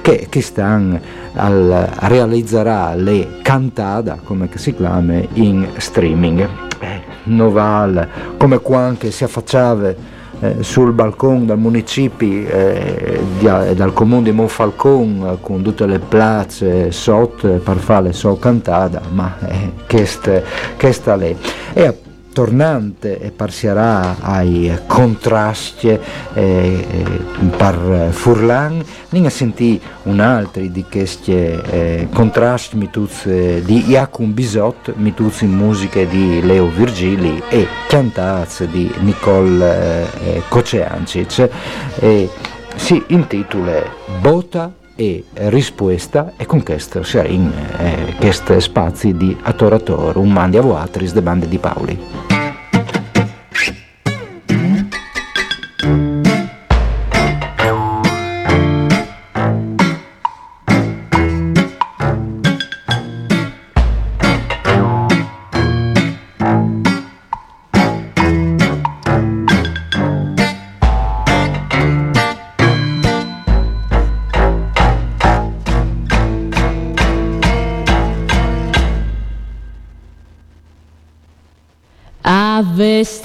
che, 0.00 0.26
che 0.28 0.40
stanno 0.42 1.00
al, 1.34 1.90
realizzerà 2.00 2.94
le 2.94 3.40
cantada, 3.42 4.18
come 4.22 4.48
si 4.54 4.74
chiama, 4.74 5.20
in 5.32 5.66
streaming. 5.78 7.15
Noval, 7.26 8.08
come 8.36 8.58
qua 8.58 8.94
che 8.98 9.10
si 9.10 9.24
affacciava 9.24 9.94
eh, 10.40 10.62
sul 10.62 10.92
balcone 10.92 11.46
del 11.46 11.56
municipio 11.56 12.48
eh, 12.48 13.20
di, 13.38 13.46
eh, 13.46 13.74
dal 13.74 13.92
comune 13.92 14.24
di 14.24 14.32
Monfalcone 14.32 15.32
eh, 15.32 15.36
con 15.40 15.62
tutte 15.62 15.86
le 15.86 15.98
place 15.98 16.92
sotto 16.92 17.48
per 17.48 17.76
fare 17.78 18.12
so 18.12 18.36
cantada 18.36 19.00
ma 19.12 19.36
eh, 19.46 19.72
che 19.86 20.92
sta 20.92 21.16
lì. 21.16 21.36
E 21.72 22.05
tornante 22.36 23.18
e 23.18 23.30
passerà 23.30 24.16
ai 24.20 24.70
contrasti 24.86 25.88
eh, 25.88 25.98
eh, 26.34 26.86
per 27.56 28.08
Furlan, 28.10 28.84
ne 29.20 29.30
sentì 29.30 29.80
un 30.02 30.20
altro 30.20 30.60
di 30.66 30.84
questi 30.84 31.32
eh, 31.32 32.08
contrasti 32.12 32.76
mituz, 32.76 33.26
di 33.26 33.84
Jacum 33.84 34.34
Bisot, 34.34 34.92
mituz 34.96 35.40
in 35.40 35.52
musiche 35.52 36.06
di 36.06 36.42
Leo 36.44 36.68
Virgili 36.68 37.42
e 37.48 37.66
cantaz 37.88 38.64
di 38.64 38.92
Nicole 38.98 40.06
eh, 40.22 40.42
Koceancic 40.46 41.48
e 42.00 42.28
si 42.74 43.02
intitola 43.06 43.82
Bota 44.20 44.70
e 44.94 45.24
risposta 45.32 46.34
e 46.36 46.44
con 46.44 46.62
questo 46.62 47.02
si 47.02 47.18
in 47.20 47.50
eh, 47.78 48.14
questi 48.18 48.60
spazi 48.60 49.16
di 49.16 49.34
Atorator, 49.42 50.18
un 50.18 50.30
mandi 50.30 50.58
a 50.58 50.60
voatris 50.60 51.14
de 51.14 51.22
bande 51.22 51.48
di 51.48 51.56
Paoli. 51.56 52.25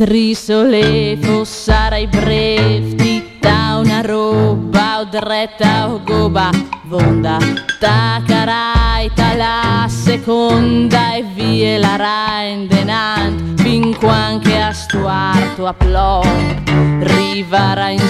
Strisole 0.02 1.16
sarai 1.44 2.08
brefti 2.08 3.38
da 3.40 3.78
una 3.78 4.02
roba 4.02 5.02
o 5.02 5.06
dretta 5.06 5.94
o 5.94 6.02
goba 6.04 6.50
vonda. 6.86 7.38
Tacarai 7.78 9.12
la 9.38 9.86
seconda 9.88 11.14
e 11.14 11.24
via 11.36 11.78
la 11.78 11.98
rendenant 11.98 13.62
fin 13.62 13.96
quanche 13.96 14.60
a 14.60 14.74
stuarto 14.74 15.68
a 15.68 15.74
plom 15.74 16.64
rivara 17.04 17.90
in 17.90 18.02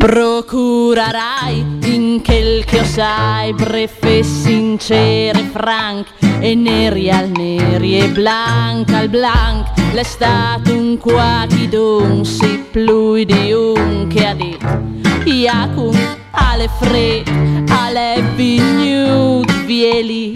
Procurerai 0.00 1.58
in 1.84 2.22
quel 2.24 2.64
che 2.64 2.80
osai 2.80 3.52
brefe 3.52 4.22
sincere 4.22 5.46
franc 5.52 6.06
e 6.40 6.54
neri 6.54 7.10
al 7.10 7.28
neri 7.28 7.98
e 7.98 8.08
blanc 8.08 8.90
al 8.94 9.10
blanc. 9.10 9.66
L'estate 9.92 10.72
un 10.72 10.96
quachidun 10.96 12.24
si 12.24 12.64
plui 12.70 13.26
di 13.26 13.52
un 13.52 14.06
che 14.08 14.26
ha 14.26 14.32
detto 14.34 14.80
Iacum 15.28 15.94
alle 16.30 16.70
fred 16.80 17.28
alle 17.68 18.22
vignut 18.36 19.52
vieli 19.66 20.34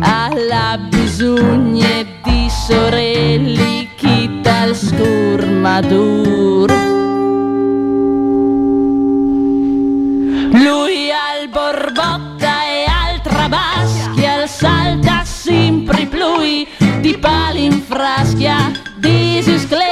alla 0.00 0.76
bisogna 0.88 2.04
di 2.24 2.50
sorelli 2.50 3.88
chi 3.96 4.40
dal 4.42 4.74
scurmadur 4.74 6.62
frasca, 17.92 18.72
desesclare. 18.96 19.91